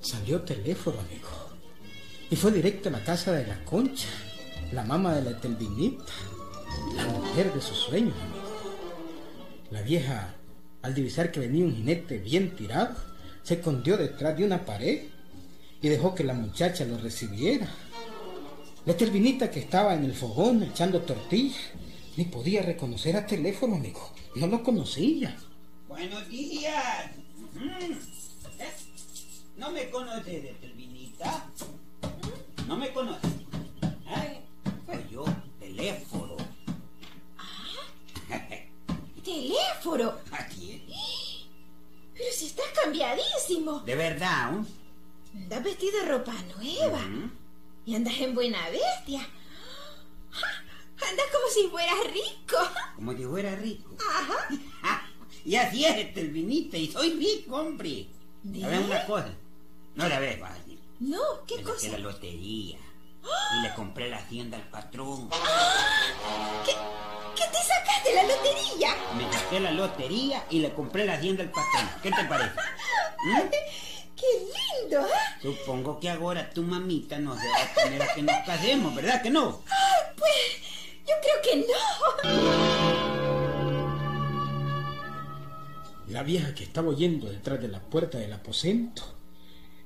salió 0.00 0.40
teléfono, 0.40 0.98
amigo. 0.98 1.47
Y 2.30 2.36
fue 2.36 2.52
directo 2.52 2.88
a 2.88 2.92
la 2.92 3.04
casa 3.04 3.32
de 3.32 3.46
la 3.46 3.64
concha, 3.64 4.08
la 4.72 4.84
mamá 4.84 5.14
de 5.14 5.22
la 5.22 5.30
Etelvinita, 5.30 6.04
la 6.94 7.06
mujer 7.06 7.52
de 7.54 7.60
sus 7.60 7.78
sueños. 7.78 8.16
La 9.70 9.82
vieja, 9.82 10.34
al 10.82 10.94
divisar 10.94 11.30
que 11.30 11.40
venía 11.40 11.64
un 11.64 11.74
jinete 11.74 12.18
bien 12.18 12.54
tirado, 12.54 12.94
se 13.42 13.54
escondió 13.54 13.96
detrás 13.96 14.36
de 14.36 14.44
una 14.44 14.64
pared 14.64 15.04
y 15.80 15.88
dejó 15.88 16.14
que 16.14 16.24
la 16.24 16.34
muchacha 16.34 16.84
lo 16.84 16.98
recibiera. 16.98 17.68
La 18.84 18.96
tervinita 18.96 19.50
que 19.50 19.60
estaba 19.60 19.94
en 19.94 20.04
el 20.04 20.14
fogón 20.14 20.62
echando 20.62 21.00
tortillas 21.00 21.72
ni 22.16 22.24
podía 22.24 22.62
reconocer 22.62 23.16
a 23.16 23.26
teléfono, 23.26 23.76
amigo. 23.76 24.12
No 24.34 24.46
lo 24.48 24.62
conocía. 24.62 25.36
Buenos 25.86 26.28
días. 26.28 27.10
Mm. 27.54 27.92
¿Eh? 28.60 28.72
¿No 29.56 29.70
me 29.70 29.88
conoces 29.88 30.42
de 30.42 30.56
Telvinita? 30.60 31.46
¿No 32.68 32.76
me 32.76 32.92
conoces? 32.92 33.30
Ay, 34.06 34.44
Soy 34.84 35.06
yo, 35.10 35.24
teléfono. 35.58 36.36
¡Teléfono! 39.24 40.12
Aquí 40.30 40.84
es. 40.86 41.46
Pero 42.12 42.30
si 42.30 42.46
estás 42.46 42.66
cambiadísimo. 42.74 43.80
De 43.80 43.94
verdad, 43.94 44.52
¿eh? 44.52 44.64
Andas 45.34 45.64
vestido 45.64 45.98
de 45.98 46.08
ropa 46.10 46.34
nueva. 46.58 47.00
Y 47.86 47.94
andas 47.94 48.18
en 48.20 48.34
buena 48.34 48.58
bestia. 48.68 49.26
Andas 51.08 51.26
como 51.32 51.48
si 51.48 51.68
fueras 51.68 52.12
rico. 52.12 52.58
Como 52.96 53.16
si 53.16 53.24
fuera 53.24 53.56
rico. 53.56 53.96
Ajá. 54.10 54.48
Ah, 54.82 55.02
y 55.44 55.54
así 55.54 55.86
es 55.86 55.96
este 55.96 56.20
el 56.20 56.32
vinito, 56.32 56.76
y 56.76 56.88
soy 56.88 57.12
rico, 57.12 57.56
hombre. 57.56 58.08
¿De? 58.42 58.60
¿Sabes 58.60 58.80
una 58.84 59.06
cosa? 59.06 59.32
No 59.94 60.06
la 60.06 60.18
ves, 60.18 60.38
fácil. 60.38 60.67
No, 61.00 61.20
¿qué 61.46 61.56
Me 61.56 61.62
cosa? 61.62 61.88
la 61.92 61.98
lotería. 61.98 62.78
Y 63.58 63.62
le 63.62 63.74
compré 63.74 64.08
la 64.08 64.16
hacienda 64.18 64.56
al 64.56 64.68
patrón. 64.68 65.28
¿Qué, 66.64 66.72
qué 67.36 67.42
te 67.50 67.58
sacaste 67.62 68.14
la 68.14 68.22
lotería? 68.22 68.94
Me 69.16 69.32
saqué 69.32 69.60
la 69.60 69.70
lotería 69.72 70.44
y 70.50 70.60
le 70.60 70.72
compré 70.72 71.04
la 71.04 71.14
hacienda 71.14 71.42
al 71.44 71.50
patrón. 71.50 71.90
¿Qué 72.02 72.10
te 72.10 72.24
parece? 72.24 72.50
¿Mm? 73.24 73.50
¡Qué 74.16 74.26
lindo! 74.82 75.06
¿eh? 75.06 75.10
Supongo 75.42 76.00
que 76.00 76.10
ahora 76.10 76.50
tu 76.50 76.62
mamita 76.62 77.18
nos 77.18 77.36
va 77.36 77.42
a 77.42 77.74
poner 77.82 78.02
a 78.02 78.14
que 78.14 78.22
nos 78.22 78.36
casemos, 78.46 78.94
¿verdad 78.94 79.22
que 79.22 79.30
no? 79.30 79.62
Ay, 79.66 80.14
pues 80.16 80.34
yo 81.06 81.14
creo 81.22 81.42
que 81.42 81.56
no. 81.66 81.74
La 86.08 86.22
vieja 86.22 86.54
que 86.54 86.64
estaba 86.64 86.88
oyendo 86.88 87.28
detrás 87.28 87.60
de 87.60 87.68
la 87.68 87.80
puerta 87.80 88.18
del 88.18 88.32
aposento 88.32 89.17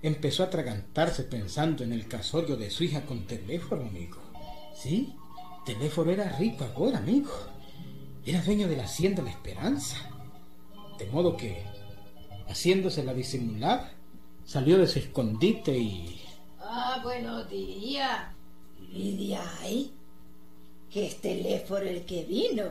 empezó 0.02 0.42
a 0.42 0.46
atragantarse 0.46 1.22
pensando 1.22 1.84
en 1.84 1.92
el 1.92 2.08
casorio 2.08 2.56
de 2.56 2.70
su 2.70 2.84
hija 2.84 3.06
con 3.06 3.24
teléfono, 3.26 3.82
amigo. 3.82 4.18
Sí, 4.74 5.14
teléfono 5.64 6.10
era 6.10 6.36
rico 6.36 6.64
ahora, 6.64 6.98
amigo. 6.98 7.30
Era 8.26 8.42
dueño 8.42 8.68
de 8.68 8.76
la 8.76 8.84
hacienda 8.84 9.22
La 9.22 9.30
Esperanza. 9.30 9.96
De 10.98 11.06
modo 11.06 11.36
que, 11.36 11.64
haciéndose 12.48 13.04
la 13.04 13.14
disimulada, 13.14 13.92
salió 14.44 14.78
de 14.78 14.86
su 14.86 14.98
escondite 14.98 15.76
y... 15.76 16.20
Ah, 16.60 17.00
buenos 17.02 17.48
días. 17.48 18.34
¿Y 18.92 19.28
de 19.28 19.36
ahí? 19.36 19.92
¿Qué 20.90 21.06
es 21.06 21.20
teléfono 21.20 21.86
el 21.86 22.04
que 22.04 22.24
vino? 22.24 22.64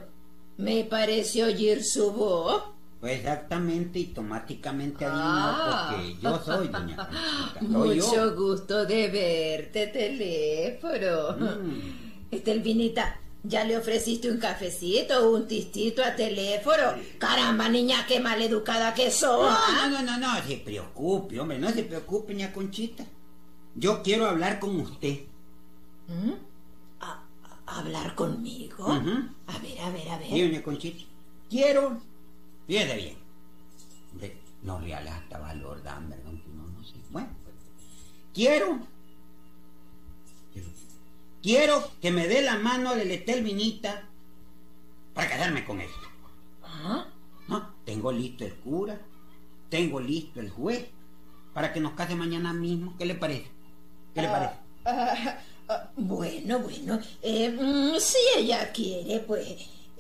Me 0.58 0.84
pareció 0.84 1.46
oír 1.46 1.84
su 1.84 2.12
voz. 2.12 2.64
Exactamente 3.04 4.00
y 4.00 4.06
automáticamente 4.10 5.06
adivinó 5.06 5.24
Ah. 5.24 5.90
porque 5.92 6.16
yo 6.22 6.40
soy 6.44 6.68
doña 6.68 6.96
Conchita. 6.96 7.60
Soy 7.60 7.96
Mucho 8.00 8.16
yo. 8.16 8.36
gusto 8.36 8.86
de 8.86 9.08
verte, 9.10 9.88
teléfono. 9.88 11.36
Mm. 11.38 12.32
Estelvinita, 12.32 13.20
¿ya 13.44 13.64
le 13.64 13.78
ofreciste 13.78 14.30
un 14.32 14.38
cafecito 14.38 15.20
o 15.28 15.36
un 15.36 15.48
tistito 15.48 16.04
a 16.04 16.16
teléfono? 16.16 16.94
Caramba, 17.18 17.68
niña, 17.70 18.06
qué 18.08 18.20
maleducada 18.20 18.94
que 18.94 19.10
sos. 19.12 19.48
¿ah? 19.50 19.88
No, 19.90 19.90
no, 19.90 20.04
no, 20.04 20.18
no, 20.20 20.36
no 20.36 20.48
se 20.48 20.58
preocupe, 20.58 21.40
hombre, 21.40 21.58
no 21.60 21.70
se 21.72 21.84
preocupe, 21.84 22.34
doña 22.34 22.54
Conchita. 22.54 23.04
Yo 23.76 24.04
quiero 24.04 24.28
hablar 24.28 24.60
con 24.60 24.80
usted. 24.80 25.22
¿Mm? 26.08 26.32
¿A- 27.00 27.24
a- 27.66 27.80
¿Hablar 27.80 28.16
conmigo? 28.16 28.86
A 28.86 29.00
ver, 29.60 29.80
a 29.82 29.90
ver, 29.90 30.10
a 30.10 30.18
ver. 30.20 30.28
Sí, 30.30 30.42
doña 30.42 30.62
Conchita. 30.62 31.04
Quiero. 31.50 32.00
Fíjese 32.68 32.96
bien. 32.96 33.18
Hombre, 34.12 34.38
no 34.64 34.80
reales 34.80 35.14
hasta 35.14 35.40
valor 35.40 35.82
dan, 35.84 36.10
¿verdad? 36.10 36.26
Aunque 36.28 36.50
uno 36.50 36.68
no 36.68 36.84
sé. 36.84 36.96
Bueno, 37.10 37.30
pues, 37.44 37.56
quiero. 38.34 38.80
Quiero 41.42 41.90
que 42.02 42.12
me 42.12 42.28
dé 42.28 42.44
la 42.44 42.58
mano 42.58 42.94
de 42.94 43.12
Estelvinita 43.12 44.04
para 45.16 45.28
casarme 45.28 45.66
con 45.66 45.82
él. 45.82 45.90
¿Ah? 46.64 47.08
¿No? 47.48 47.74
Tengo 47.84 48.12
listo 48.12 48.46
el 48.46 48.54
cura, 48.56 49.02
tengo 49.70 50.00
listo 50.00 50.40
el 50.40 50.52
juez 50.52 50.88
para 51.54 51.74
que 51.74 51.80
nos 51.80 51.94
case 51.94 52.16
mañana 52.16 52.54
mismo. 52.54 52.96
¿Qué 52.98 53.06
le 53.06 53.16
parece? 53.16 53.50
¿Qué 54.14 54.22
le 54.22 54.28
parece? 54.28 54.54
Ah, 54.86 55.38
ah, 55.68 55.90
bueno, 55.96 56.60
bueno. 56.60 57.00
eh, 57.24 57.50
mm, 57.50 58.00
si 58.00 58.18
ella 58.38 58.72
quiere, 58.72 59.20
pues 59.22 59.48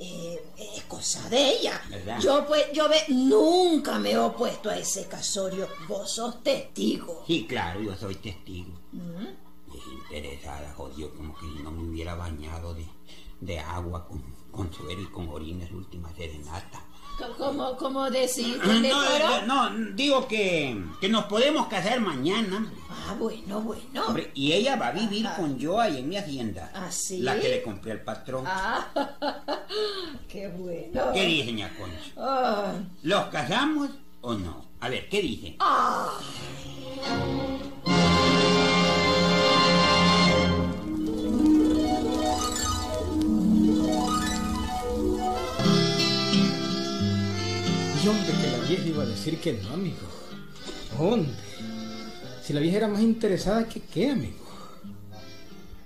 eh, 0.03 0.41
es 0.57 0.83
cosa 0.85 1.29
de 1.29 1.59
ella. 1.59 1.79
¿Verdad? 1.87 2.19
Yo, 2.19 2.45
pues, 2.47 2.71
yo 2.73 2.89
ve, 2.89 3.03
nunca 3.09 3.99
me 3.99 4.11
he 4.11 4.17
opuesto 4.17 4.69
a 4.71 4.77
ese 4.77 5.07
casorio. 5.07 5.67
Vos 5.87 6.11
sos 6.11 6.41
testigo. 6.41 7.23
Sí, 7.27 7.45
claro, 7.47 7.81
yo 7.81 7.95
soy 7.95 8.15
testigo. 8.15 8.71
¿Mm? 8.91 9.71
Desinteresada, 9.71 10.73
jodió, 10.73 11.13
como 11.15 11.37
que 11.37 11.45
no 11.61 11.69
me 11.71 11.87
hubiera 11.87 12.15
bañado 12.15 12.73
de, 12.73 12.87
de 13.41 13.59
agua 13.59 14.07
con, 14.07 14.23
con 14.51 14.73
suero 14.73 15.01
y 15.01 15.05
con 15.05 15.29
orina 15.29 15.65
en 15.65 15.71
la 15.71 15.77
última 15.77 16.11
serenata. 16.15 16.83
Co- 17.21 17.35
¿Cómo, 17.37 17.77
cómo 17.77 18.09
decís, 18.09 18.57
No, 18.65 19.45
no, 19.47 19.69
no, 19.69 19.93
digo 19.95 20.27
que, 20.27 20.75
que 20.99 21.09
nos 21.09 21.25
podemos 21.25 21.67
casar 21.67 21.99
mañana. 22.01 22.71
Ah, 22.89 23.15
bueno, 23.19 23.61
bueno. 23.61 24.05
Hombre, 24.07 24.31
y 24.33 24.53
ella 24.53 24.75
va 24.75 24.87
a 24.87 24.91
vivir 24.91 25.27
con 25.35 25.57
yo 25.57 25.79
ahí 25.79 25.97
en 25.99 26.09
mi 26.09 26.17
hacienda. 26.17 26.71
¿Ah, 26.73 26.89
sí? 26.91 27.19
La 27.19 27.39
que 27.39 27.49
le 27.49 27.61
compré 27.63 27.91
al 27.91 28.01
patrón. 28.01 28.45
Ah, 28.47 28.87
qué 30.27 30.47
bueno. 30.47 31.11
¿Qué 31.13 31.25
dice, 31.25 31.51
ña 31.53 31.69
Concha? 31.77 32.11
Ah, 32.17 32.73
¿Los 33.03 33.25
casamos 33.25 33.89
o 34.21 34.33
no? 34.33 34.65
A 34.79 34.89
ver, 34.89 35.07
¿qué 35.09 35.21
dice? 35.21 35.55
ah. 35.59 36.09
Decir 49.23 49.39
que 49.39 49.53
no, 49.53 49.69
amigo. 49.69 49.97
Hombre, 50.97 51.31
si 52.43 52.53
la 52.53 52.59
vieja 52.59 52.77
era 52.77 52.87
más 52.87 53.01
interesada 53.01 53.69
que 53.69 53.79
qué, 53.79 54.09
amigo. 54.09 54.49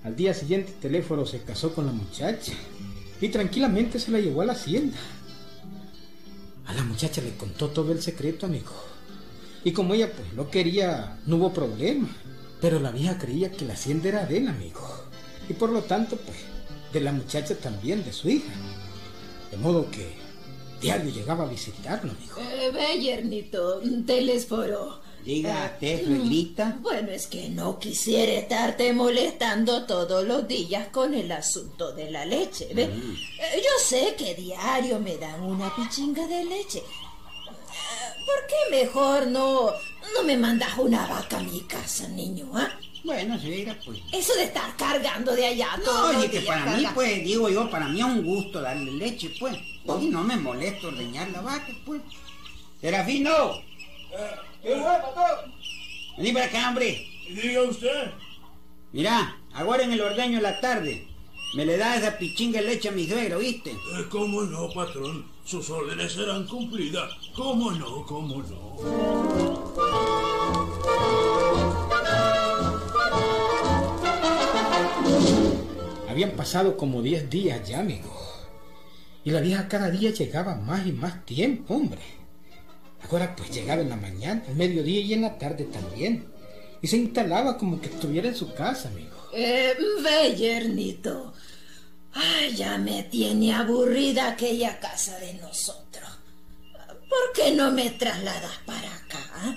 Al 0.04 0.16
día 0.16 0.32
siguiente, 0.32 0.72
el 0.72 0.78
teléfono 0.78 1.26
se 1.26 1.42
casó 1.42 1.74
con 1.74 1.84
la 1.84 1.92
muchacha 1.92 2.54
y 3.20 3.28
tranquilamente 3.28 3.98
se 3.98 4.10
la 4.10 4.20
llevó 4.20 4.40
a 4.40 4.46
la 4.46 4.54
hacienda. 4.54 4.96
A 6.64 6.72
la 6.72 6.82
muchacha 6.84 7.20
le 7.20 7.34
contó 7.36 7.68
todo 7.68 7.92
el 7.92 8.00
secreto, 8.00 8.46
amigo. 8.46 8.72
Y 9.64 9.72
como 9.72 9.92
ella 9.92 10.10
pues 10.12 10.32
no 10.32 10.50
quería, 10.50 11.18
no 11.26 11.36
hubo 11.36 11.52
problema. 11.52 12.08
Pero 12.62 12.80
la 12.80 12.90
vieja 12.90 13.18
creía 13.18 13.52
que 13.52 13.66
la 13.66 13.74
hacienda 13.74 14.08
era 14.08 14.24
de 14.24 14.38
él, 14.38 14.48
amigo. 14.48 14.80
Y 15.48 15.52
por 15.52 15.68
lo 15.70 15.82
tanto, 15.82 16.16
pues, 16.16 16.38
de 16.92 17.00
la 17.00 17.12
muchacha 17.12 17.54
también, 17.56 18.02
de 18.02 18.14
su 18.14 18.30
hija. 18.30 18.52
De 19.50 19.58
modo 19.58 19.90
que 19.90 20.25
diario 20.80 21.10
llegaba 21.10 21.44
a 21.44 21.48
visitarlo, 21.48 22.12
amigo. 22.12 22.36
Eh, 22.38 22.70
ve, 22.72 23.00
yernito, 23.00 23.80
teléfono. 24.06 25.00
Diga, 25.24 25.72
usted, 25.74 26.04
suegrita. 26.04 26.76
Bueno, 26.80 27.10
es 27.10 27.26
que 27.26 27.48
no 27.48 27.80
quisiera 27.80 28.32
estarte 28.32 28.92
molestando 28.92 29.84
todos 29.84 30.24
los 30.24 30.46
días 30.46 30.86
con 30.92 31.14
el 31.14 31.32
asunto 31.32 31.92
de 31.92 32.10
la 32.12 32.24
leche. 32.24 32.68
¿ve? 32.72 32.84
Eh, 32.84 33.56
Yo 33.56 33.70
sé 33.84 34.14
que 34.16 34.34
diario 34.36 35.00
me 35.00 35.16
dan 35.16 35.42
una 35.42 35.74
pichinga 35.74 36.26
de 36.28 36.44
leche. 36.44 36.78
Eh, 36.78 36.82
¿Por 38.24 38.46
qué 38.46 38.84
mejor 38.84 39.26
no, 39.26 39.70
no 40.14 40.22
me 40.24 40.36
mandas 40.36 40.78
una 40.78 41.06
vaca 41.08 41.38
a 41.38 41.42
mi 41.42 41.60
casa, 41.62 42.06
niño? 42.08 42.48
ah? 42.54 42.68
Bueno, 43.06 43.38
suegra, 43.38 43.78
pues. 43.84 44.00
Eso 44.12 44.34
de 44.34 44.44
estar 44.44 44.76
cargando 44.76 45.32
de 45.32 45.46
allá 45.46 45.76
No, 45.84 46.24
y 46.24 46.28
que 46.28 46.40
para 46.40 46.76
mí, 46.76 46.84
pues, 46.92 47.24
digo 47.24 47.48
yo, 47.48 47.70
para 47.70 47.86
mí 47.86 48.00
es 48.00 48.04
un 48.04 48.24
gusto 48.24 48.60
darle 48.60 48.90
leche, 48.90 49.32
pues. 49.38 49.56
Y 49.56 50.06
no 50.06 50.24
me 50.24 50.36
molesto 50.36 50.88
ordeñar 50.88 51.30
la 51.30 51.40
vaca, 51.40 51.72
pues. 51.84 52.02
Serafino, 52.80 53.62
¿Qué 54.60 54.74
fue, 54.74 54.82
patrón? 54.82 55.54
vení 56.18 56.32
para 56.32 56.46
acá, 56.46 56.68
hombre. 56.68 57.06
Diga 57.30 57.62
usted. 57.62 58.10
Mira, 58.92 59.36
ahora 59.54 59.84
en 59.84 59.92
el 59.92 60.00
ordeño 60.00 60.38
de 60.38 60.42
la 60.42 60.60
tarde, 60.60 61.06
me 61.54 61.64
le 61.64 61.76
da 61.76 61.96
esa 61.96 62.18
pichinga 62.18 62.60
de 62.60 62.66
leche 62.66 62.88
a 62.88 62.92
mi 62.92 63.06
suegra, 63.06 63.36
¿oíste? 63.36 63.70
Eh, 63.70 64.06
¿Cómo 64.10 64.42
no, 64.42 64.68
patrón? 64.72 65.30
Sus 65.44 65.70
órdenes 65.70 66.12
serán 66.12 66.44
cumplidas. 66.48 67.12
¿Cómo 67.36 67.70
no, 67.70 68.04
cómo 68.04 68.42
no? 68.42 70.25
Habían 76.16 76.30
pasado 76.30 76.78
como 76.78 77.02
10 77.02 77.28
días 77.28 77.68
ya, 77.68 77.80
amigo. 77.80 78.10
Y 79.22 79.32
la 79.32 79.42
vieja 79.42 79.68
cada 79.68 79.90
día 79.90 80.10
llegaba 80.12 80.54
más 80.54 80.86
y 80.86 80.92
más 80.92 81.26
tiempo, 81.26 81.74
hombre. 81.74 82.00
Ahora 83.02 83.36
pues 83.36 83.50
llegaba 83.50 83.82
en 83.82 83.90
la 83.90 83.96
mañana, 83.96 84.42
al 84.48 84.56
mediodía 84.56 85.00
y 85.00 85.12
en 85.12 85.20
la 85.20 85.36
tarde 85.36 85.64
también. 85.64 86.26
Y 86.80 86.86
se 86.86 86.96
instalaba 86.96 87.58
como 87.58 87.82
que 87.82 87.88
estuviera 87.88 88.28
en 88.28 88.34
su 88.34 88.54
casa, 88.54 88.88
amigo. 88.88 89.14
Eh, 89.34 89.74
ve, 90.02 90.34
yernito. 90.34 91.34
Ay, 92.14 92.56
ya 92.56 92.78
me 92.78 93.02
tiene 93.02 93.52
aburrida 93.52 94.28
aquella 94.28 94.80
casa 94.80 95.18
de 95.18 95.34
nosotros. 95.34 96.08
¿Por 96.88 97.32
qué 97.34 97.54
no 97.54 97.72
me 97.72 97.90
trasladas 97.90 98.58
para 98.64 98.90
acá? 98.90 99.54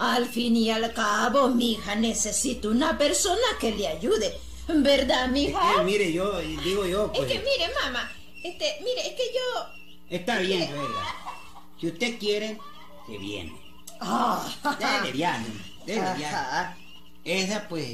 Al 0.00 0.26
fin 0.26 0.56
y 0.56 0.70
al 0.70 0.92
cabo, 0.92 1.50
mi 1.50 1.74
hija 1.74 1.94
necesita 1.94 2.68
una 2.68 2.98
persona 2.98 3.46
que 3.60 3.70
le 3.70 3.86
ayude. 3.86 4.49
¿Verdad, 4.82 5.24
Es 5.26 5.30
mija? 5.32 5.74
que, 5.76 5.82
mire, 5.84 6.12
yo, 6.12 6.38
digo 6.38 6.86
yo, 6.86 7.10
Es 7.12 7.18
pues... 7.18 7.32
que 7.32 7.38
mire, 7.38 7.72
mamá, 7.82 8.10
este, 8.42 8.78
mire, 8.82 9.08
es 9.08 9.14
que 9.14 9.32
yo... 9.34 9.66
Está 10.10 10.38
bien, 10.38 10.66
suegra. 10.68 11.04
Si 11.80 11.86
usted 11.86 12.18
quiere, 12.18 12.58
se 13.06 13.18
viene. 13.18 13.52
Ah, 14.00 14.46
Dele 14.78 15.12
viaje, 15.16 15.46
dele. 15.86 16.02
Esa, 17.24 17.68
pues, 17.68 17.86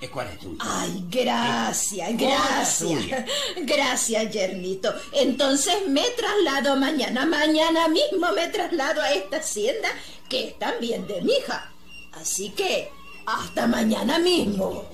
¿Es 0.00 0.10
cuál 0.10 0.28
es 0.28 0.38
tuya? 0.38 0.58
Ay, 0.60 1.04
gracias, 1.10 2.16
gracias. 2.16 3.24
Gracias, 3.56 4.32
Yernito. 4.32 4.94
Entonces 5.12 5.74
me 5.88 6.02
traslado 6.10 6.76
mañana. 6.76 7.26
Mañana 7.26 7.88
mismo 7.88 8.30
me 8.32 8.46
traslado 8.46 9.02
a 9.02 9.10
esta 9.12 9.38
hacienda 9.38 9.88
que 10.28 10.48
es 10.48 10.58
también 10.60 11.04
de 11.08 11.20
mi 11.22 11.32
hija. 11.32 11.72
Así 12.12 12.50
que 12.50 12.92
hasta 13.26 13.66
mañana 13.66 14.20
mismo. 14.20 14.84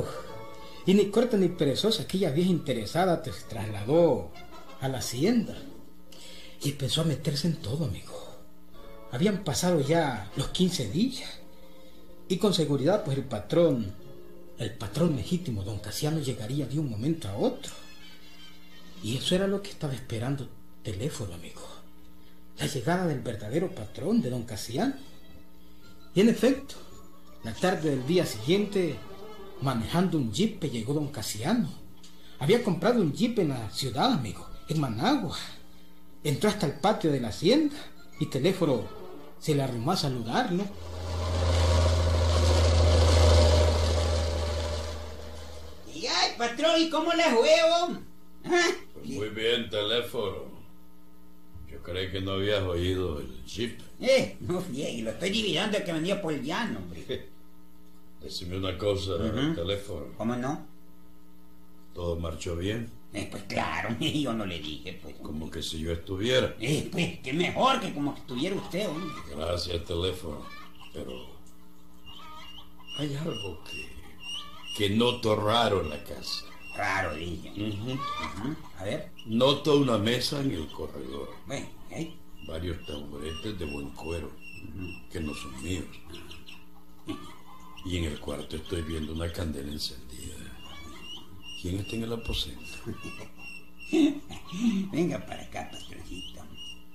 Amigo, 0.00 0.30
y 0.86 0.94
ni 0.94 1.10
corta 1.10 1.36
ni 1.36 1.48
perezosa, 1.48 2.02
aquella 2.02 2.30
vieja 2.30 2.50
interesada 2.50 3.22
te 3.22 3.30
trasladó 3.48 4.30
a 4.80 4.88
la 4.88 4.98
hacienda 4.98 5.56
y 6.62 6.70
empezó 6.70 7.02
a 7.02 7.04
meterse 7.04 7.48
en 7.48 7.56
todo, 7.56 7.84
amigo. 7.84 8.18
Habían 9.12 9.44
pasado 9.44 9.80
ya 9.80 10.30
los 10.36 10.48
15 10.48 10.90
días 10.90 11.40
y 12.28 12.38
con 12.38 12.54
seguridad 12.54 13.04
pues 13.04 13.18
el 13.18 13.24
patrón, 13.24 13.92
el 14.58 14.72
patrón 14.74 15.16
legítimo, 15.16 15.64
don 15.64 15.80
Casiano, 15.80 16.20
llegaría 16.20 16.66
de 16.66 16.78
un 16.78 16.88
momento 16.88 17.28
a 17.28 17.36
otro. 17.36 17.72
Y 19.02 19.16
eso 19.16 19.34
era 19.34 19.46
lo 19.46 19.62
que 19.62 19.70
estaba 19.70 19.94
esperando 19.94 20.48
teléfono, 20.82 21.34
amigo. 21.34 21.62
La 22.58 22.66
llegada 22.66 23.06
del 23.06 23.20
verdadero 23.20 23.74
patrón 23.74 24.22
de 24.22 24.30
don 24.30 24.44
Casiano. 24.44 24.94
Y 26.14 26.20
en 26.20 26.28
efecto, 26.28 26.74
la 27.42 27.54
tarde 27.54 27.90
del 27.90 28.06
día 28.06 28.26
siguiente, 28.26 28.96
manejando 29.62 30.18
un 30.18 30.32
jeep, 30.32 30.62
llegó 30.64 30.94
don 30.94 31.08
Casiano. 31.08 31.68
Había 32.38 32.62
comprado 32.62 33.02
un 33.02 33.12
jeep 33.12 33.38
en 33.38 33.50
la 33.50 33.70
ciudad, 33.70 34.12
amigo, 34.12 34.48
en 34.68 34.80
Managua. 34.80 35.36
Entró 36.24 36.48
hasta 36.48 36.66
el 36.66 36.74
patio 36.74 37.12
de 37.12 37.20
la 37.20 37.28
hacienda 37.28 37.76
y 38.18 38.26
teléfono 38.26 38.84
se 39.38 39.54
le 39.54 39.62
arrimó 39.62 39.92
a 39.92 39.96
saludarlo. 39.96 40.64
Y 45.94 46.06
ay, 46.06 46.32
patrón, 46.38 46.80
¿y 46.80 46.90
cómo 46.90 47.12
la 47.12 47.30
juego? 47.30 48.00
¿Ah? 48.44 48.70
Muy 49.04 49.28
bien, 49.30 49.68
teléfono. 49.68 50.50
Yo 51.70 51.82
creí 51.82 52.10
que 52.10 52.20
no 52.20 52.32
habías 52.32 52.62
oído 52.62 53.20
el 53.20 53.44
chip. 53.44 53.80
Eh, 54.00 54.36
no 54.40 54.60
friegue, 54.60 55.02
lo 55.02 55.10
estoy 55.10 55.30
dividiendo 55.30 55.76
el 55.76 55.84
que 55.84 55.92
venía 55.92 56.20
por 56.20 56.32
el 56.32 56.42
llano, 56.42 56.78
hombre. 56.78 57.28
Decime 58.20 58.58
una 58.58 58.76
cosa, 58.76 59.12
teléfono. 59.54 60.06
¿Cómo 60.16 60.36
no? 60.36 60.66
¿Todo 61.94 62.16
marchó 62.16 62.56
bien? 62.56 62.90
Eh, 63.12 63.26
pues 63.30 63.42
claro, 63.44 63.96
yo 64.00 64.32
no 64.32 64.46
le 64.46 64.58
dije, 64.60 64.98
pues. 65.02 65.16
Como 65.16 65.50
que 65.50 65.62
si 65.62 65.80
yo 65.80 65.92
estuviera. 65.92 66.54
Eh, 66.60 66.88
pues, 66.92 67.18
qué 67.20 67.32
mejor 67.32 67.80
que 67.80 67.92
como 67.92 68.14
que 68.14 68.20
estuviera 68.20 68.54
usted, 68.56 68.88
hombre. 68.88 69.14
Gracias, 69.34 69.84
teléfono. 69.84 70.44
Pero 70.92 71.26
hay 72.98 73.16
algo 73.16 73.62
que, 73.64 73.88
que 74.76 74.90
noto 74.90 75.34
raro 75.36 75.80
en 75.82 75.90
la 75.90 76.04
casa. 76.04 76.44
Raro, 76.76 77.14
dije. 77.16 77.98
A 78.78 78.84
ver, 78.84 79.10
Noto 79.26 79.76
una 79.76 79.98
mesa 79.98 80.40
en 80.40 80.52
el 80.52 80.68
corredor. 80.68 81.30
bueno, 81.46 81.66
¿eh? 81.90 82.14
Varios 82.46 82.84
taburetes 82.86 83.58
de 83.58 83.64
buen 83.64 83.90
cuero, 83.90 84.30
que 85.10 85.20
no 85.20 85.34
son 85.34 85.62
míos. 85.62 85.84
Y 87.84 87.96
en 87.96 88.04
el 88.04 88.20
cuarto 88.20 88.56
estoy 88.56 88.82
viendo 88.82 89.12
una 89.12 89.32
candela 89.32 89.72
encendida. 89.72 90.34
¿Quién 91.62 91.76
está 91.78 91.96
en 91.96 92.04
el 92.04 92.12
aposento? 92.12 92.60
Venga 94.92 95.24
para 95.26 95.42
acá, 95.42 95.70
patroncito. 95.70 96.40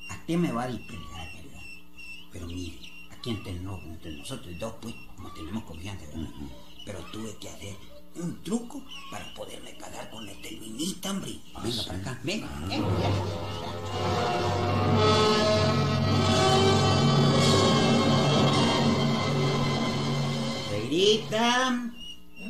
A 0.09 0.13
usted 0.15 0.37
me 0.37 0.51
va 0.51 0.63
a 0.63 0.67
dispersar, 0.67 1.27
¿verdad? 1.35 1.61
Pero 2.31 2.47
mire, 2.47 2.77
aquí 3.11 3.29
entre, 3.31 3.53
nos- 3.59 3.83
entre 3.83 4.11
nosotros 4.17 4.57
dos, 4.59 4.73
pues, 4.81 4.95
no 5.19 5.31
tenemos 5.33 5.63
confianza, 5.63 6.05
¿verdad? 6.07 6.29
Pero 6.85 6.99
tuve 7.11 7.35
que 7.39 7.49
hacer 7.49 7.75
un 8.15 8.41
truco 8.43 8.81
para 9.11 9.33
poderme 9.33 9.75
casar 9.77 10.09
con 10.11 10.27
este 10.29 10.51
Luinita, 10.51 11.11
hombre. 11.11 11.35
Venga 11.63 11.83
para 11.85 11.99
acá, 11.99 12.19
venga. 12.23 12.47
venga, 12.67 12.87
venga. 12.87 13.15
Suegrita, 20.95 21.91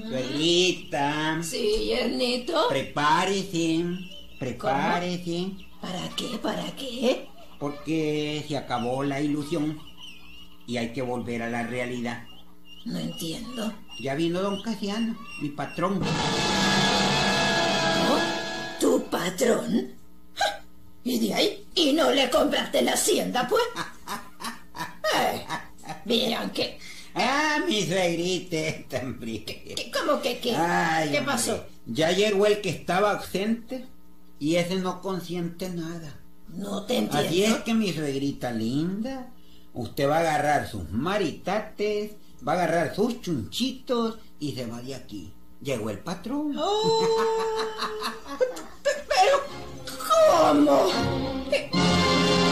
suegrita, 0.07 1.37
Sí, 1.41 1.87
Yernito. 1.87 2.67
prepárese, 2.69 3.83
prepárese. 4.37 5.47
¿Para 5.81 6.09
qué? 6.15 6.37
¿Para 6.43 6.75
qué? 6.75 7.27
Porque 7.59 8.45
se 8.47 8.55
acabó 8.55 9.03
la 9.03 9.19
ilusión 9.19 9.79
y 10.67 10.77
hay 10.77 10.93
que 10.93 11.01
volver 11.01 11.41
a 11.41 11.49
la 11.49 11.63
realidad. 11.63 12.23
No 12.85 12.99
entiendo. 12.99 13.73
Ya 13.99 14.13
vino 14.13 14.41
don 14.41 14.61
Casiano, 14.61 15.17
mi 15.41 15.49
patrón. 15.49 15.99
¿Tu 18.79 19.03
patrón? 19.09 19.91
¡Ja! 20.35 20.61
¿Y 21.03 21.17
de 21.17 21.33
ahí? 21.33 21.65
¿Y 21.73 21.93
no 21.93 22.11
le 22.11 22.29
compraste 22.29 22.83
la 22.83 22.93
hacienda, 22.93 23.47
pues? 23.47 23.63
Eh, 25.17 25.45
Miran 26.03 26.49
que... 26.49 26.77
Ah, 27.15 27.59
mi 27.67 27.81
suegrita, 27.85 28.97
hombre. 29.03 29.45
¿Cómo 29.97 30.21
que 30.21 30.39
qué? 30.39 30.55
Ay, 30.55 31.11
¿Qué 31.11 31.19
hombre. 31.19 31.33
pasó? 31.33 31.63
Ya 31.85 32.11
llegó 32.11 32.45
el 32.45 32.61
que 32.61 32.69
estaba 32.69 33.11
ausente 33.11 33.85
y 34.39 34.55
ese 34.57 34.75
no 34.75 35.01
consiente 35.01 35.69
nada. 35.69 36.19
No 36.49 36.83
te 36.85 36.97
entiendo. 36.97 37.27
Así 37.27 37.43
es 37.43 37.55
que 37.59 37.73
mi 37.73 37.91
suegrita 37.93 38.51
linda, 38.51 39.31
usted 39.73 40.07
va 40.09 40.17
a 40.17 40.19
agarrar 40.21 40.69
sus 40.69 40.89
maritates, 40.91 42.11
va 42.47 42.53
a 42.53 42.55
agarrar 42.55 42.95
sus 42.95 43.21
chunchitos 43.21 44.17
y 44.39 44.53
se 44.53 44.65
va 44.65 44.81
de 44.81 44.95
aquí. 44.95 45.31
Llegó 45.61 45.89
el 45.89 45.99
patrón. 45.99 46.53
Oh, 46.57 47.07
pe- 48.83 48.91
pero, 49.07 49.41
¿cómo? 50.53 50.91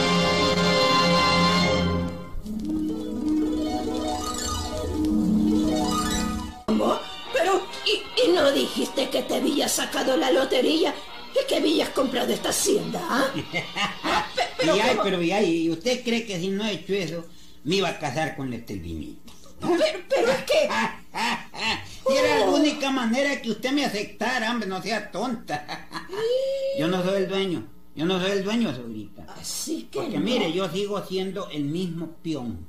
¿Cómo? 6.78 7.00
Pero, 7.34 7.62
¿y, 7.86 8.28
y 8.30 8.32
no 8.34 8.52
dijiste 8.52 9.10
que 9.10 9.24
te 9.24 9.36
habías 9.36 9.72
sacado 9.72 10.16
la 10.18 10.32
lotería 10.32 10.94
y 11.34 11.48
que 11.48 11.56
habías 11.58 11.90
comprado 11.90 12.32
esta 12.32 12.50
hacienda, 12.50 13.02
ah? 13.10 13.26
Pe- 14.36 14.44
Y 14.44 14.58
pero, 14.58 14.74
ay, 14.74 14.82
¿cómo? 14.92 15.04
pero 15.04 15.22
y 15.22 15.32
ay, 15.32 15.50
¿y 15.66 15.70
usted 15.72 16.04
cree 16.04 16.26
que 16.26 16.40
si 16.40 16.50
no 16.50 16.64
he 16.66 16.74
hecho 16.74 16.94
eso, 16.94 17.26
me 17.64 17.76
iba 17.78 17.90
a 17.90 17.98
casar 18.00 18.36
con 18.36 18.54
este 18.54 18.76
vinito? 18.76 19.34
pero, 19.60 19.78
pero 20.10 20.32
es 20.32 20.44
que... 20.44 20.70
Era 22.14 22.40
la 22.40 22.46
Oh. 22.48 22.56
única 22.56 22.92
manera 22.92 23.42
que 23.42 23.50
usted 23.52 23.72
me 23.72 23.86
aceptara, 23.86 24.52
hombre, 24.52 24.68
no 24.68 24.82
sea 24.82 25.10
tonta. 25.10 25.88
Yo 26.80 26.88
no 26.88 27.02
soy 27.04 27.24
el 27.24 27.30
dueño, 27.30 27.66
yo 27.96 28.06
no 28.06 28.20
soy 28.20 28.32
el 28.32 28.44
dueño, 28.44 28.76
sobrita. 28.76 29.26
Así 29.40 29.88
que 29.92 30.00
Porque 30.00 30.18
no. 30.18 30.24
mire, 30.26 30.52
yo 30.52 30.70
sigo 30.70 31.04
siendo 31.06 31.50
el 31.50 31.64
mismo 31.64 32.10
peón, 32.24 32.66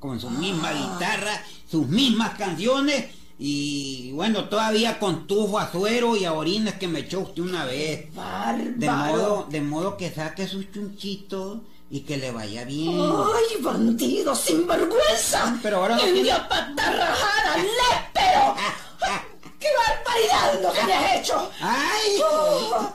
con 0.00 0.18
su 0.18 0.28
misma 0.30 0.72
guitarra, 0.72 1.44
sus 1.70 1.86
mismas 1.86 2.36
canciones 2.38 3.04
y 3.38 4.10
bueno, 4.12 4.48
todavía 4.48 4.98
con 4.98 5.26
tufo 5.26 5.58
a 5.58 5.70
suero 5.70 6.16
y 6.16 6.24
a 6.24 6.32
orines 6.32 6.74
que 6.74 6.88
me 6.88 7.00
echó 7.00 7.20
usted 7.20 7.42
una 7.42 7.64
vez. 7.64 8.12
Bárbaro. 8.14 8.72
De 8.76 8.90
modo, 8.90 9.46
de 9.48 9.60
modo 9.60 9.96
que 9.96 10.10
saque 10.10 10.48
sus 10.48 10.70
chunchitos 10.72 11.58
y 11.90 12.00
que 12.00 12.16
le 12.16 12.30
vaya 12.32 12.64
bien. 12.64 12.98
¡Ay, 13.00 13.62
bandido 13.62 14.34
sinvergüenza! 14.34 15.56
Pero 15.62 15.76
ahora 15.78 15.96
no 15.96 16.02
¡Envía 16.02 16.34
tiene- 16.34 16.48
patarrajada, 16.48 17.56
lépero! 17.56 18.54
¡Qué 19.60 19.66
barbaridad 19.76 20.62
lo 20.62 20.72
que 20.72 20.84
me 20.84 20.92
has 20.94 21.16
hecho! 21.20 21.50
¡Ay! 21.60 22.20
Oh, 22.24 22.92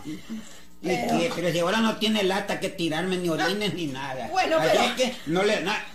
¿Y 0.81 0.87
qué? 0.87 1.31
Pero 1.35 1.51
si 1.51 1.59
ahora 1.59 1.79
no 1.79 1.95
tiene 1.95 2.23
lata 2.23 2.59
que 2.59 2.67
tirarme 2.69 3.17
ni 3.17 3.29
orines 3.29 3.73
ni 3.73 3.87
nada. 3.87 4.27
Bueno, 4.31 4.57
Así 4.57 4.69
pero- 4.71 4.83
es 4.83 4.91
que 4.93 5.15
no 5.27 5.43
le... 5.43 5.61
na- 5.61 5.85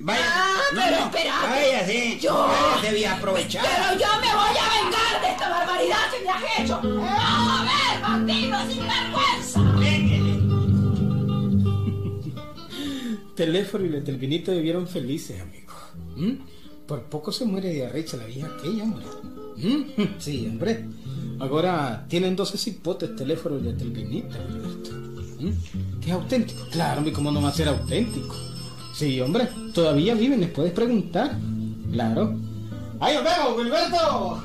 vaya, 0.00 0.20
Ah, 0.26 0.58
no, 0.72 0.80
pero 0.80 0.98
no, 1.00 1.04
espérate. 1.06 1.46
váyase, 1.48 2.18
Yo- 2.20 2.46
váyase 2.48 2.94
bien 2.94 3.10
aprovechar. 3.12 3.64
¡Pero 3.64 4.00
yo 4.00 4.06
me 4.20 4.34
voy 4.34 4.56
a 4.58 4.84
vengar 4.84 5.20
de 5.22 5.28
esta 5.32 5.48
barbaridad 5.48 6.10
que 6.12 6.24
me 6.24 6.30
has 6.30 6.60
hecho! 6.60 6.80
¡Vamos 6.82 7.60
a 7.60 7.62
ver, 7.62 8.02
bandido 8.02 8.58
sinvergüenza! 8.70 9.60
Teléfono 13.34 13.84
y 13.86 13.88
el 13.94 14.04
telvinito 14.04 14.52
vivieron 14.52 14.86
felices, 14.86 15.40
amigos. 15.40 15.74
¿Mm? 16.16 16.86
Por 16.86 17.02
poco 17.04 17.32
se 17.32 17.44
muere 17.44 17.68
de 17.70 17.86
arrecha 17.86 18.16
la 18.16 18.24
vieja 18.26 18.46
aquella, 18.58 18.84
hombre. 18.84 19.04
¿Mm? 19.56 20.18
Sí, 20.18 20.46
hombre. 20.48 20.84
Ahora 21.40 22.04
tienen 22.08 22.36
12 22.36 22.56
cipotes 22.58 23.16
teléfono 23.16 23.58
y 23.58 23.68
el 23.68 23.76
telvinito, 23.76 24.36
Gilberto. 24.48 24.90
¿Mm? 25.40 26.00
Que 26.00 26.06
es 26.06 26.12
auténtico. 26.12 26.64
Claro, 26.70 26.98
hombre, 26.98 27.12
¿cómo 27.12 27.32
no 27.32 27.42
va 27.42 27.48
a 27.48 27.52
ser 27.52 27.68
auténtico? 27.68 28.34
Sí, 28.94 29.20
hombre, 29.20 29.48
todavía 29.74 30.14
viven, 30.14 30.40
les 30.40 30.50
puedes 30.50 30.72
preguntar. 30.72 31.32
Claro. 31.90 32.36
¡Ahí 33.00 33.16
nos 33.16 33.24
vemos, 33.24 33.62
Gilberto! 33.62 34.44